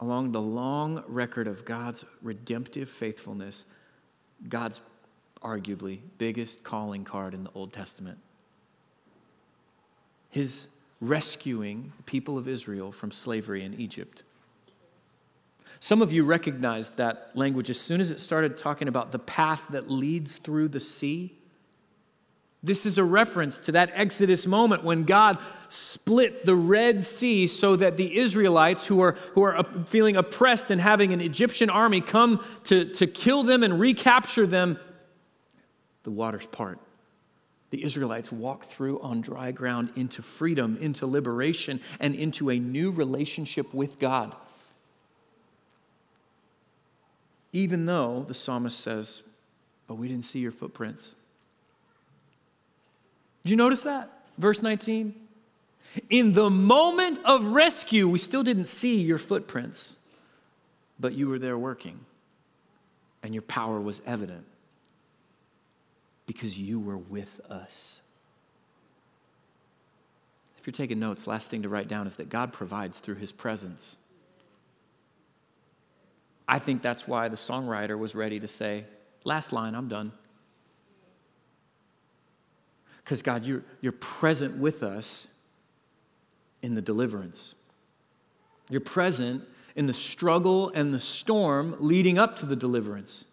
along 0.00 0.32
the 0.32 0.40
long 0.40 1.02
record 1.06 1.46
of 1.48 1.64
God's 1.64 2.04
redemptive 2.22 2.88
faithfulness, 2.88 3.64
God's 4.48 4.80
arguably 5.42 6.00
biggest 6.18 6.62
calling 6.62 7.04
card 7.04 7.34
in 7.34 7.44
the 7.44 7.50
Old 7.54 7.72
Testament. 7.72 8.18
His 10.30 10.68
rescuing 11.00 11.92
the 11.96 12.02
people 12.04 12.38
of 12.38 12.48
Israel 12.48 12.92
from 12.92 13.10
slavery 13.10 13.64
in 13.64 13.74
Egypt. 13.74 14.22
Some 15.80 16.02
of 16.02 16.12
you 16.12 16.24
recognized 16.24 16.96
that 16.96 17.30
language 17.34 17.70
as 17.70 17.80
soon 17.80 18.00
as 18.00 18.10
it 18.10 18.20
started 18.20 18.56
talking 18.56 18.88
about 18.88 19.12
the 19.12 19.18
path 19.18 19.62
that 19.70 19.90
leads 19.90 20.38
through 20.38 20.68
the 20.68 20.80
sea. 20.80 21.38
This 22.62 22.84
is 22.84 22.98
a 22.98 23.04
reference 23.04 23.60
to 23.60 23.72
that 23.72 23.92
Exodus 23.94 24.46
moment 24.46 24.82
when 24.82 25.04
God 25.04 25.38
split 25.68 26.44
the 26.44 26.56
Red 26.56 27.02
Sea 27.04 27.46
so 27.46 27.76
that 27.76 27.96
the 27.96 28.18
Israelites, 28.18 28.84
who 28.84 29.00
are, 29.00 29.12
who 29.34 29.42
are 29.42 29.62
feeling 29.86 30.16
oppressed 30.16 30.70
and 30.70 30.80
having 30.80 31.12
an 31.12 31.20
Egyptian 31.20 31.70
army 31.70 32.00
come 32.00 32.44
to, 32.64 32.92
to 32.94 33.06
kill 33.06 33.44
them 33.44 33.62
and 33.62 33.78
recapture 33.78 34.46
them, 34.46 34.78
the 36.02 36.10
waters 36.10 36.46
part. 36.46 36.80
The 37.70 37.84
Israelites 37.84 38.32
walk 38.32 38.64
through 38.64 39.00
on 39.02 39.20
dry 39.20 39.52
ground 39.52 39.92
into 39.94 40.22
freedom, 40.22 40.78
into 40.80 41.06
liberation, 41.06 41.80
and 42.00 42.14
into 42.14 42.50
a 42.50 42.58
new 42.58 42.90
relationship 42.90 43.72
with 43.72 43.98
God. 43.98 44.34
Even 47.58 47.86
though 47.86 48.24
the 48.28 48.34
psalmist 48.34 48.78
says, 48.78 49.22
But 49.88 49.96
we 49.96 50.06
didn't 50.06 50.26
see 50.26 50.38
your 50.38 50.52
footprints. 50.52 51.16
Did 53.42 53.50
you 53.50 53.56
notice 53.56 53.82
that? 53.82 54.12
Verse 54.38 54.62
19. 54.62 55.12
In 56.08 56.34
the 56.34 56.50
moment 56.50 57.18
of 57.24 57.46
rescue, 57.46 58.08
we 58.08 58.20
still 58.20 58.44
didn't 58.44 58.66
see 58.66 59.02
your 59.02 59.18
footprints, 59.18 59.96
but 61.00 61.14
you 61.14 61.26
were 61.26 61.40
there 61.40 61.58
working, 61.58 61.98
and 63.24 63.34
your 63.34 63.42
power 63.42 63.80
was 63.80 64.02
evident 64.06 64.44
because 66.26 66.60
you 66.60 66.78
were 66.78 66.98
with 66.98 67.40
us. 67.50 68.02
If 70.60 70.66
you're 70.66 70.72
taking 70.72 71.00
notes, 71.00 71.26
last 71.26 71.50
thing 71.50 71.62
to 71.62 71.68
write 71.68 71.88
down 71.88 72.06
is 72.06 72.14
that 72.16 72.28
God 72.28 72.52
provides 72.52 73.00
through 73.00 73.16
his 73.16 73.32
presence. 73.32 73.96
I 76.48 76.58
think 76.58 76.80
that's 76.80 77.06
why 77.06 77.28
the 77.28 77.36
songwriter 77.36 77.98
was 77.98 78.14
ready 78.14 78.40
to 78.40 78.48
say, 78.48 78.84
Last 79.24 79.52
line, 79.52 79.74
I'm 79.74 79.88
done. 79.88 80.12
Because, 83.04 83.20
God, 83.20 83.44
you're, 83.44 83.62
you're 83.80 83.92
present 83.92 84.56
with 84.56 84.82
us 84.82 85.28
in 86.62 86.74
the 86.74 86.80
deliverance. 86.80 87.54
You're 88.70 88.80
present 88.80 89.44
in 89.76 89.86
the 89.86 89.94
struggle 89.94 90.70
and 90.74 90.92
the 90.92 91.00
storm 91.00 91.76
leading 91.78 92.18
up 92.18 92.36
to 92.36 92.46
the 92.46 92.56
deliverance. 92.56 93.24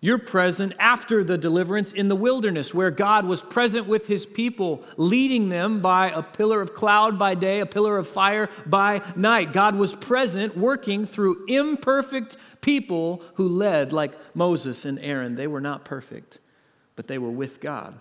You're 0.00 0.18
present 0.18 0.74
after 0.78 1.24
the 1.24 1.36
deliverance 1.36 1.90
in 1.90 2.06
the 2.06 2.14
wilderness, 2.14 2.72
where 2.72 2.92
God 2.92 3.26
was 3.26 3.42
present 3.42 3.88
with 3.88 4.06
his 4.06 4.26
people, 4.26 4.84
leading 4.96 5.48
them 5.48 5.80
by 5.80 6.10
a 6.10 6.22
pillar 6.22 6.60
of 6.60 6.72
cloud 6.72 7.18
by 7.18 7.34
day, 7.34 7.58
a 7.58 7.66
pillar 7.66 7.98
of 7.98 8.06
fire 8.06 8.48
by 8.64 9.02
night. 9.16 9.52
God 9.52 9.74
was 9.74 9.96
present, 9.96 10.56
working 10.56 11.04
through 11.04 11.44
imperfect 11.46 12.36
people 12.60 13.22
who 13.34 13.48
led, 13.48 13.92
like 13.92 14.12
Moses 14.36 14.84
and 14.84 15.00
Aaron. 15.00 15.34
They 15.34 15.48
were 15.48 15.60
not 15.60 15.84
perfect, 15.84 16.38
but 16.94 17.08
they 17.08 17.18
were 17.18 17.30
with 17.30 17.60
God. 17.60 17.96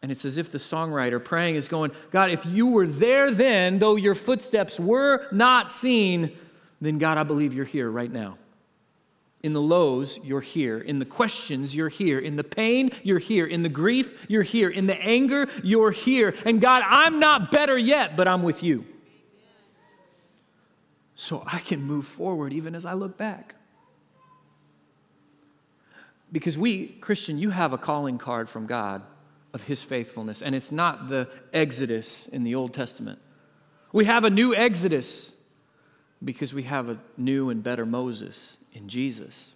And 0.00 0.10
it's 0.10 0.24
as 0.24 0.38
if 0.38 0.50
the 0.50 0.56
songwriter 0.56 1.22
praying 1.22 1.56
is 1.56 1.68
going, 1.68 1.90
God, 2.10 2.30
if 2.30 2.46
you 2.46 2.68
were 2.68 2.86
there 2.86 3.30
then, 3.30 3.78
though 3.78 3.96
your 3.96 4.14
footsteps 4.14 4.80
were 4.80 5.26
not 5.30 5.70
seen, 5.70 6.34
then 6.80 6.96
God, 6.96 7.18
I 7.18 7.24
believe 7.24 7.52
you're 7.52 7.66
here 7.66 7.90
right 7.90 8.10
now. 8.10 8.38
In 9.42 9.54
the 9.54 9.60
lows, 9.60 10.18
you're 10.22 10.42
here. 10.42 10.78
In 10.78 10.98
the 10.98 11.06
questions, 11.06 11.74
you're 11.74 11.88
here. 11.88 12.18
In 12.18 12.36
the 12.36 12.44
pain, 12.44 12.90
you're 13.02 13.18
here. 13.18 13.46
In 13.46 13.62
the 13.62 13.70
grief, 13.70 14.26
you're 14.28 14.42
here. 14.42 14.68
In 14.68 14.86
the 14.86 14.96
anger, 14.96 15.48
you're 15.64 15.90
here. 15.90 16.34
And 16.44 16.60
God, 16.60 16.82
I'm 16.86 17.20
not 17.20 17.50
better 17.50 17.78
yet, 17.78 18.16
but 18.16 18.28
I'm 18.28 18.42
with 18.42 18.62
you. 18.62 18.84
So 21.14 21.42
I 21.46 21.60
can 21.60 21.82
move 21.82 22.06
forward 22.06 22.52
even 22.52 22.74
as 22.74 22.84
I 22.84 22.92
look 22.92 23.16
back. 23.16 23.54
Because 26.30 26.58
we, 26.58 26.86
Christian, 26.86 27.38
you 27.38 27.50
have 27.50 27.72
a 27.72 27.78
calling 27.78 28.18
card 28.18 28.48
from 28.48 28.66
God 28.66 29.02
of 29.52 29.64
his 29.64 29.82
faithfulness, 29.82 30.42
and 30.42 30.54
it's 30.54 30.70
not 30.70 31.08
the 31.08 31.28
Exodus 31.52 32.28
in 32.28 32.44
the 32.44 32.54
Old 32.54 32.72
Testament. 32.72 33.18
We 33.92 34.04
have 34.04 34.22
a 34.22 34.30
new 34.30 34.54
Exodus 34.54 35.34
because 36.22 36.54
we 36.54 36.64
have 36.64 36.88
a 36.88 36.98
new 37.16 37.50
and 37.50 37.62
better 37.62 37.84
Moses 37.84 38.58
in 38.72 38.88
Jesus. 38.88 39.52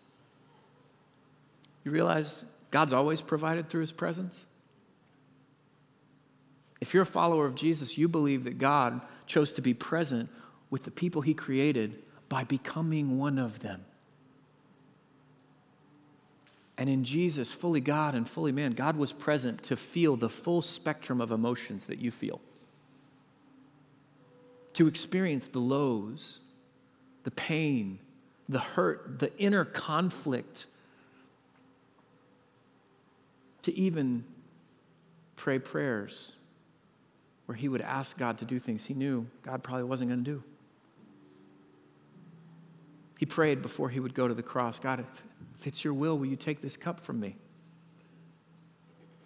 You 1.85 1.91
realize 1.91 2.45
God's 2.71 2.93
always 2.93 3.21
provided 3.21 3.69
through 3.69 3.83
his 3.83 3.93
presence? 3.93 4.45
If 6.81 6.93
you're 6.93 7.05
a 7.05 7.07
follower 7.07 7.47
of 7.47 7.55
Jesus, 7.55 7.97
you 7.97 8.09
believe 8.09 8.45
that 8.45 8.59
God 8.59 9.01
chose 9.27 9.53
to 9.55 9.63
be 9.63 9.75
present 9.75 10.29
with 10.71 10.83
the 10.83 10.91
people 10.91 11.23
he 11.23 11.35
created 11.35 12.03
by 12.29 12.45
becoming 12.45 13.19
one 13.19 13.39
of 13.39 13.61
them. 13.61 13.85
And 16.77 16.89
in 16.89 17.05
Jesus, 17.05 17.53
fully 17.53 17.81
God 17.81 18.15
and 18.15 18.29
fully 18.29 18.51
man, 18.51 18.73
God 18.73 18.97
was 18.97 19.13
present 19.13 19.63
to 19.65 19.77
feel 19.77 20.17
the 20.17 20.29
full 20.29 20.61
spectrum 20.61 21.21
of 21.21 21.31
emotions 21.31 21.87
that 21.87 22.01
you 22.01 22.11
feel, 22.11 22.41
to 24.73 24.89
experience 24.89 25.47
the 25.47 25.61
lows, 25.61 26.41
the 27.23 27.31
pain, 27.31 28.01
the 28.49 28.59
hurt, 28.59 29.19
the 29.19 29.37
inner 29.39 29.65
conflict, 29.65 30.67
to 33.63 33.75
even 33.75 34.25
pray 35.37 35.59
prayers 35.59 36.33
where 37.47 37.57
he 37.57 37.69
would 37.69 37.81
ask 37.81 38.19
God 38.19 38.39
to 38.39 38.45
do 38.45 38.59
things 38.59 38.87
he 38.87 38.95
knew 38.95 39.27
God 39.43 39.63
probably 39.63 39.85
wasn't 39.85 40.11
going 40.11 40.25
to 40.25 40.31
do. 40.31 40.43
He 43.19 43.27
prayed 43.27 43.63
before 43.63 43.91
he 43.91 44.01
would 44.01 44.15
go 44.15 44.29
to 44.29 44.35
the 44.35 44.43
cross 44.43 44.79
God, 44.79 45.01
if 45.01 45.67
it's 45.67 45.85
your 45.85 45.95
will, 45.95 46.19
will 46.19 46.27
you 46.27 46.37
take 46.37 46.61
this 46.61 46.77
cup 46.77 47.01
from 47.01 47.21
me? 47.21 47.37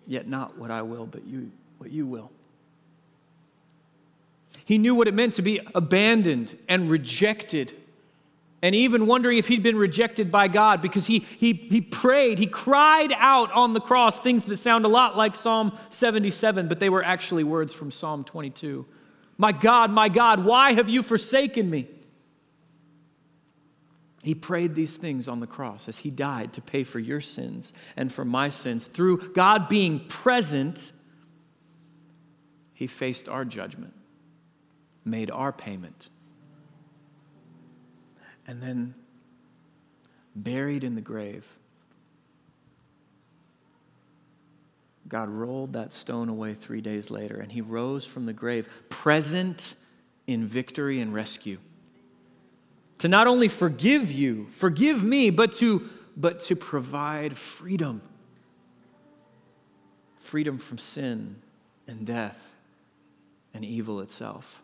Yet 0.07 0.29
not 0.29 0.57
what 0.57 0.71
I 0.71 0.83
will, 0.83 1.07
but 1.07 1.27
you, 1.27 1.51
what 1.79 1.91
you 1.91 2.07
will. 2.07 2.31
He 4.65 4.79
knew 4.79 4.95
what 4.95 5.09
it 5.09 5.15
meant 5.15 5.35
to 5.35 5.43
be 5.43 5.61
abandoned 5.75 6.57
and 6.69 6.91
rejected 6.91 7.73
and 8.61 8.75
even 8.75 9.07
wondering 9.07 9.39
if 9.39 9.49
he'd 9.49 9.63
been 9.63 9.79
rejected 9.79 10.33
by 10.33 10.49
God 10.49 10.83
because 10.83 11.07
he, 11.07 11.21
he, 11.39 11.53
he 11.53 11.81
prayed, 11.81 12.39
he 12.39 12.47
cried 12.47 13.13
out 13.17 13.53
on 13.53 13.73
the 13.73 13.81
cross 13.81 14.19
things 14.19 14.45
that 14.47 14.57
sound 14.57 14.85
a 14.85 14.89
lot 14.89 15.17
like 15.17 15.37
Psalm 15.37 15.77
77, 15.91 16.67
but 16.67 16.81
they 16.81 16.89
were 16.89 17.05
actually 17.05 17.45
words 17.45 17.73
from 17.73 17.93
Psalm 17.93 18.25
22. 18.25 18.85
My 19.37 19.53
God, 19.53 19.93
my 19.93 20.09
God, 20.09 20.45
why 20.45 20.73
have 20.73 20.89
you 20.89 21.05
forsaken 21.05 21.71
me? 21.71 21.87
He 24.25 24.35
prayed 24.35 24.75
these 24.75 24.97
things 24.97 25.29
on 25.29 25.39
the 25.39 25.47
cross 25.47 25.89
as 25.89 25.99
he 25.99 26.11
died 26.11 26.53
to 26.55 26.61
pay 26.61 26.83
for 26.83 26.99
your 26.99 27.21
sins 27.21 27.73
and 27.97 28.13
for 28.13 28.25
my 28.25 28.49
sins. 28.49 28.87
Through 28.87 29.33
God 29.33 29.69
being 29.69 30.01
present, 30.09 30.91
he 32.75 32.89
faced 32.89 33.29
our 33.29 33.45
judgment, 33.45 33.95
made 35.05 35.31
our 35.31 35.53
payment 35.53 36.09
and 38.49 38.61
then 38.61 38.95
buried 40.35 40.83
in 40.83 40.97
the 40.97 41.01
grave. 41.01 41.47
God 45.07 45.29
rolled 45.29 45.75
that 45.75 45.93
stone 45.93 46.29
away 46.29 46.55
three 46.55 46.81
days 46.81 47.11
later, 47.11 47.37
and 47.39 47.53
he 47.53 47.61
rose 47.61 48.05
from 48.05 48.27
the 48.27 48.33
grave, 48.33 48.69
present 48.89 49.75
in 50.27 50.45
victory 50.47 51.01
and 51.01 51.15
rescue. 51.15 51.59
To 52.99 53.09
not 53.09 53.29
only 53.29 53.47
forgive 53.47 54.11
you, 54.11 54.49
forgive 54.51 55.05
me, 55.05 55.31
but 55.31 55.55
to, 55.55 55.89
but 56.17 56.41
to 56.41 56.57
provide 56.57 57.39
freedom 57.39 58.03
freedom 60.29 60.59
from 60.59 60.77
sin 60.77 61.37
and 61.87 62.07
death 62.07 62.53
and 63.55 63.65
evil 63.65 64.01
itself. 64.01 64.63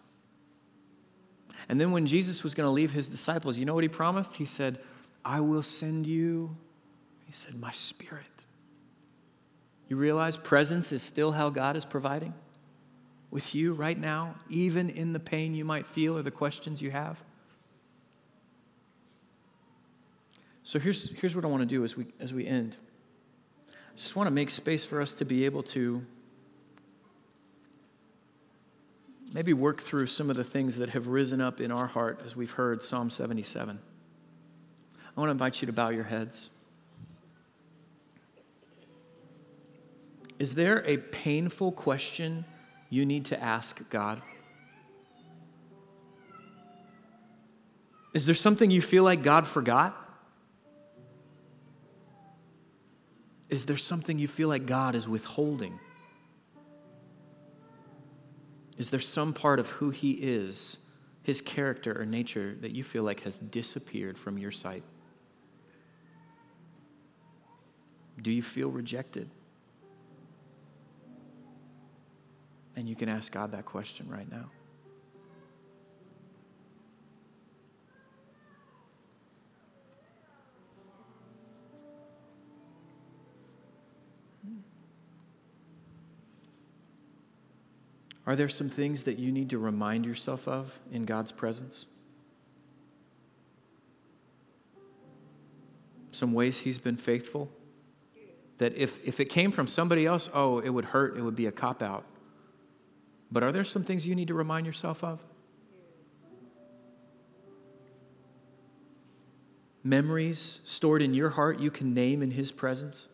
And 1.69 1.81
then 1.81 1.93
when 1.93 2.07
Jesus 2.07 2.43
was 2.43 2.55
going 2.55 2.67
to 2.67 2.71
leave 2.71 2.93
his 2.93 3.09
disciples, 3.09 3.59
you 3.59 3.65
know 3.65 3.75
what 3.75 3.85
he 3.85 3.89
promised? 3.89 4.35
He 4.35 4.45
said, 4.45 4.79
I 5.25 5.41
will 5.41 5.63
send 5.63 6.07
you, 6.07 6.57
he 7.27 7.33
said, 7.33 7.55
my 7.55 7.73
spirit. 7.73 8.45
You 9.89 9.97
realize 9.97 10.37
presence 10.37 10.93
is 10.93 11.03
still 11.03 11.33
how 11.33 11.51
God 11.51 11.77
is 11.77 11.85
providing 11.85 12.35
with 13.31 13.55
you 13.55 13.73
right 13.73 13.99
now, 13.99 14.37
even 14.49 14.89
in 14.89 15.13
the 15.13 15.21
pain 15.21 15.55
you 15.55 15.65
might 15.65 15.87
feel 15.87 16.17
or 16.17 16.23
the 16.23 16.31
questions 16.31 16.81
you 16.81 16.91
have? 16.91 17.19
So 20.63 20.79
here's, 20.79 21.11
here's 21.11 21.35
what 21.35 21.45
I 21.45 21.49
want 21.49 21.61
to 21.63 21.67
do 21.67 21.85
as 21.85 21.97
we, 21.97 22.07
as 22.21 22.33
we 22.33 22.47
end. 22.47 22.77
I 23.69 23.97
just 23.97 24.17
want 24.17 24.27
to 24.27 24.31
make 24.31 24.51
space 24.51 24.85
for 24.85 25.01
us 25.01 25.15
to 25.15 25.25
be 25.25 25.45
able 25.45 25.63
to 25.65 26.05
maybe 29.35 29.53
work 29.53 29.83
through 29.83 30.07
some 30.07 30.31
of 30.31 30.37
the 30.37 30.45
things 30.45 30.77
that 30.77 30.91
have 30.91 31.09
risen 31.09 31.41
up 31.41 31.61
in 31.61 31.73
our 31.73 31.89
heart 31.89 32.21
as 32.25 32.37
we've 32.37 32.53
heard 32.53 32.83
Psalm 32.83 33.11
77. 33.11 33.81
I 35.17 35.21
want 35.21 35.29
to 35.29 35.33
invite 35.33 35.61
you 35.61 35.67
to 35.67 35.73
bow 35.73 35.89
your 35.89 36.05
heads. 36.05 36.51
Is 40.39 40.55
there 40.55 40.85
a 40.87 40.99
painful 40.99 41.73
question 41.73 42.45
you 42.91 43.05
need 43.05 43.25
to 43.27 43.43
ask 43.43 43.89
God? 43.91 44.23
Is 48.13 48.27
there 48.27 48.35
something 48.37 48.71
you 48.71 48.81
feel 48.81 49.03
like 49.03 49.25
God 49.25 49.49
forgot? 49.49 50.01
Is 53.49 53.67
there 53.67 53.77
something 53.77 54.21
you 54.21 54.29
feel 54.29 54.49
like 54.49 54.67
God 54.67 54.95
is 54.95 55.09
withholding? 55.09 55.81
Is 58.77 58.91
there 58.91 59.01
some 59.01 59.33
part 59.33 59.61
of 59.61 59.69
who 59.71 59.91
He 59.91 60.13
is, 60.13 60.79
His 61.23 61.41
character 61.41 61.99
or 61.99 62.05
nature, 62.05 62.57
that 62.61 62.73
you 62.73 62.83
feel 62.83 63.03
like 63.03 63.21
has 63.21 63.39
disappeared 63.39 64.19
from 64.19 64.39
your 64.39 64.51
sight? 64.51 64.83
Do 68.21 68.31
you 68.31 68.43
feel 68.43 68.71
rejected? 68.71 69.31
And 72.77 72.89
you 72.89 72.97
can 72.97 73.09
ask 73.09 73.31
God 73.31 73.53
that 73.53 73.65
question 73.65 74.09
right 74.09 74.31
now. 74.31 74.51
Are 88.27 88.35
there 88.35 88.49
some 88.49 88.71
things 88.71 89.03
that 89.03 89.19
you 89.19 89.31
need 89.31 89.51
to 89.51 89.59
remind 89.59 90.07
yourself 90.07 90.49
of 90.49 90.79
in 90.91 91.05
God's 91.05 91.31
presence? 91.31 91.87
Some 96.11 96.33
ways 96.33 96.61
He's 96.61 96.79
been 96.79 96.97
faithful? 96.97 97.51
That 98.59 98.75
if, 98.77 99.05
if 99.07 99.21
it 99.21 99.27
came 99.27 99.51
from 99.51 99.67
somebody 99.67 100.07
else, 100.07 100.31
oh, 100.33 100.61
it 100.61 100.71
would 100.71 100.87
hurt, 100.87 101.19
it 101.19 101.23
would 101.23 101.37
be 101.37 101.47
a 101.47 101.53
cop 101.53 101.83
out. 101.83 102.05
But 103.31 103.43
are 103.43 103.53
there 103.53 103.65
some 103.65 103.83
things 103.83 104.07
you 104.07 104.15
need 104.15 104.29
to 104.29 104.35
remind 104.35 104.65
yourself 104.65 105.03
of? 105.03 105.21
Memories 109.83 110.61
stored 110.65 111.03
in 111.03 111.13
your 111.13 111.31
heart 111.31 111.61
you 111.61 111.71
can 111.71 111.93
name 111.93 112.23
in 112.23 112.31
His 112.31 112.51
presence? 112.53 113.09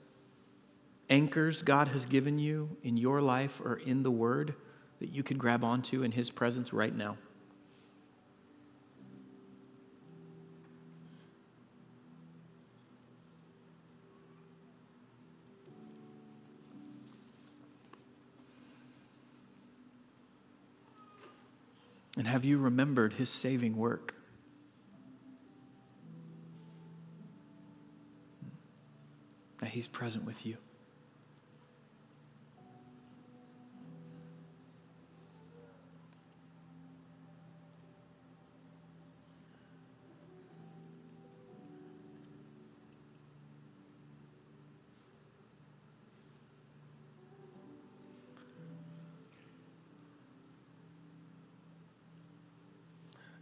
Anchors 1.08 1.62
God 1.62 1.88
has 1.88 2.06
given 2.06 2.38
you 2.38 2.76
in 2.84 2.96
your 2.96 3.20
life 3.20 3.60
or 3.60 3.76
in 3.76 4.04
the 4.04 4.10
Word 4.10 4.54
that 5.00 5.10
you 5.10 5.22
could 5.22 5.38
grab 5.38 5.64
onto 5.64 6.02
in 6.02 6.12
His 6.12 6.30
presence 6.30 6.72
right 6.72 6.94
now? 6.94 7.16
And 22.20 22.28
have 22.28 22.44
you 22.44 22.58
remembered 22.58 23.14
his 23.14 23.30
saving 23.30 23.78
work? 23.78 24.14
That 29.60 29.70
he's 29.70 29.88
present 29.88 30.26
with 30.26 30.44
you. 30.44 30.58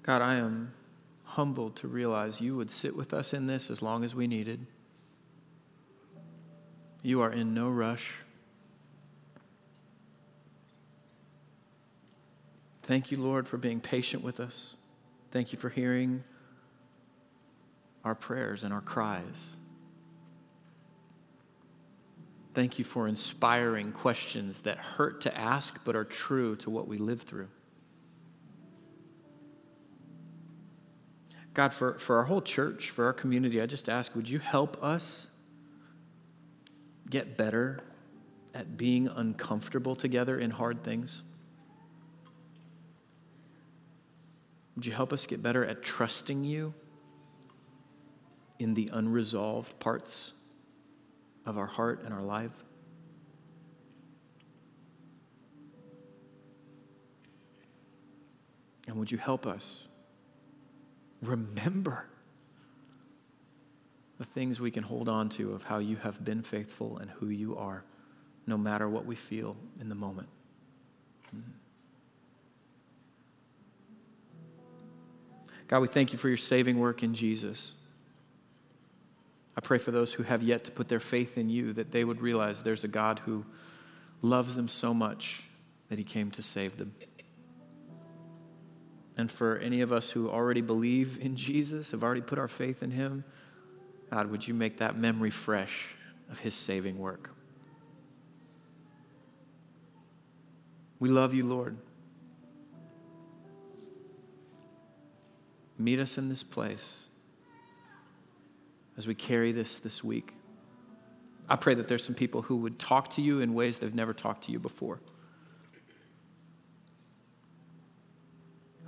God, 0.09 0.23
I 0.23 0.37
am 0.37 0.73
humbled 1.23 1.77
to 1.77 1.87
realize 1.87 2.41
you 2.41 2.57
would 2.57 2.71
sit 2.71 2.97
with 2.97 3.13
us 3.13 3.35
in 3.35 3.47
this 3.47 3.69
as 3.69 3.83
long 3.83 4.05
as 4.05 4.15
we 4.15 4.27
needed. 4.27 4.67
You 7.03 7.21
are 7.21 7.31
in 7.31 7.53
no 7.53 7.69
rush. 7.69 8.15
Thank 12.85 13.11
you, 13.11 13.19
Lord, 13.19 13.47
for 13.47 13.59
being 13.59 13.81
patient 13.81 14.25
with 14.25 14.41
us. 14.41 14.77
Thank 15.31 15.53
you 15.53 15.59
for 15.59 15.69
hearing 15.69 16.25
our 18.03 18.15
prayers 18.15 18.65
and 18.65 18.73
our 18.73 18.81
cries. 18.81 19.57
Thank 22.55 22.79
you 22.79 22.85
for 22.87 23.07
inspiring 23.07 23.93
questions 23.93 24.63
that 24.63 24.79
hurt 24.79 25.21
to 25.21 25.37
ask 25.37 25.79
but 25.85 25.95
are 25.95 26.05
true 26.05 26.57
to 26.57 26.71
what 26.71 26.89
we 26.89 26.97
live 26.97 27.21
through. 27.21 27.49
God, 31.55 31.73
for, 31.73 31.99
for 31.99 32.19
our 32.19 32.25
whole 32.25 32.43
church, 32.43 32.91
for 32.91 33.07
our 33.07 33.13
community, 33.13 33.61
I 33.61 33.67
just 33.67 33.89
ask, 33.89 34.15
would 34.15 34.29
you 34.29 34.39
help 34.39 34.83
us 34.83 35.27
get 37.11 37.37
better 37.37 37.81
at 38.55 38.77
being 38.77 39.09
uncomfortable 39.09 39.97
together 39.97 40.39
in 40.39 40.51
hard 40.51 40.85
things? 40.85 41.25
Would 44.77 44.87
you 44.87 44.93
help 44.93 45.13
us 45.13 45.27
get 45.27 45.43
better 45.43 45.65
at 45.65 45.83
trusting 45.83 46.45
you 46.45 46.75
in 48.61 48.75
the 48.75 48.89
unresolved 48.93 49.81
parts 49.81 50.35
of 51.45 51.59
our 51.59 51.67
heart 51.67 52.03
and 52.05 52.15
our 52.15 52.23
life? 52.23 52.53
And 58.87 58.97
would 58.97 59.11
you 59.11 59.19
help 59.19 59.49
us 59.49 59.88
remember 61.23 62.05
the 64.19 64.25
things 64.25 64.61
we 64.61 64.71
can 64.71 64.83
hold 64.83 65.09
on 65.09 65.29
to 65.29 65.53
of 65.53 65.65
how 65.65 65.79
you 65.79 65.97
have 65.97 66.25
been 66.25 66.43
faithful 66.43 66.99
and 66.99 67.11
who 67.13 67.29
you 67.29 67.57
are, 67.57 67.85
no 68.47 68.59
matter 68.59 68.89
what 68.89 69.07
we 69.07 69.15
feel 69.15 69.57
in 69.81 69.89
the 69.89 69.95
moment. 69.95 70.29
Mm-hmm. 71.35 71.51
God, 75.69 75.81
we 75.81 75.89
thank 75.89 76.13
you 76.13 76.19
for 76.19 76.29
your 76.29 76.39
saving 76.39 76.79
work 76.79 77.03
in 77.03 77.15
Jesus. 77.15 77.75
I 79.57 79.61
pray 79.61 79.79
for 79.79 79.91
those 79.91 80.15
who 80.15 80.23
have 80.23 80.43
yet 80.43 80.65
to 80.65 80.71
put 80.71 80.89
their 80.89 81.01
faith 81.01 81.37
in 81.37 81.51
you 81.51 81.73
that 81.75 81.93
they 81.93 82.05
would 82.05 82.21
realize 82.21 82.63
there's 82.63 82.85
a 82.85 82.89
God 82.89 83.21
who 83.21 83.45
loves 84.23 84.57
them 84.57 84.67
so 84.67 84.95
much 84.95 85.43
that 85.89 85.99
he 85.99 86.05
came 86.05 86.31
to 86.33 86.43
save 86.43 86.79
them. 86.79 86.95
And 89.19 89.31
for 89.33 89.59
any 89.59 89.81
of 89.81 89.93
us 89.93 90.13
who 90.13 90.31
already 90.31 90.61
believe 90.61 91.19
in 91.21 91.35
Jesus, 91.35 91.91
have 91.91 92.05
already 92.05 92.21
put 92.21 92.39
our 92.39 92.47
faith 92.47 92.85
in 92.85 92.93
him, 92.93 93.25
God, 94.11 94.31
would 94.31 94.47
you 94.47 94.55
make 94.55 94.79
that 94.79 94.97
memory 94.97 95.31
fresh 95.31 95.97
of 96.31 96.39
his 96.39 96.55
saving 96.55 96.99
work? 96.99 97.31
We 101.01 101.09
love 101.09 101.35
you, 101.35 101.45
Lord. 101.45 101.77
Meet 105.77 105.99
us 105.99 106.17
in 106.17 106.29
this 106.29 106.45
place 106.45 107.09
as 108.97 109.07
we 109.07 109.15
carry 109.15 109.51
this 109.53 109.77
this 109.77 110.03
week. 110.03 110.35
I 111.49 111.57
pray 111.57 111.75
that 111.75 111.89
there's 111.89 112.05
some 112.05 112.15
people 112.15 112.43
who 112.43 112.57
would 112.59 112.79
talk 112.79 113.11
to 113.11 113.23
you 113.23 113.41
in 113.41 113.55
ways 113.55 113.79
they've 113.79 113.95
never 113.95 114.13
talked 114.13 114.45
to 114.45 114.53
you 114.53 114.59
before. 114.59 115.01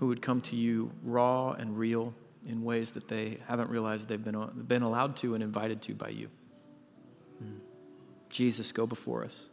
Who 0.01 0.09
would 0.09 0.23
come 0.23 0.41
to 0.41 0.57
you 0.57 0.91
raw 1.03 1.53
and 1.53 1.79
real 1.79 2.15
in 2.47 2.65
ways 2.65 2.93
that 2.93 3.07
they 3.07 3.39
haven't 3.47 3.69
realized 3.69 4.09
they've 4.09 4.25
been, 4.25 4.65
been 4.67 4.83
allowed 4.83 5.15
to 5.19 5.35
and 5.35 5.45
invited 5.45 5.83
to 5.83 5.95
by 5.95 6.09
you. 6.09 6.29
Mm. 7.45 7.59
Jesus, 8.31 8.73
go 8.73 8.87
before 8.87 9.23
us. 9.25 9.47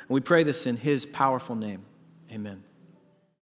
And 0.00 0.08
we 0.08 0.20
pray 0.20 0.42
this 0.42 0.66
in 0.66 0.78
his 0.78 1.04
powerful 1.04 1.54
name. 1.54 1.84
Amen. 2.32 2.64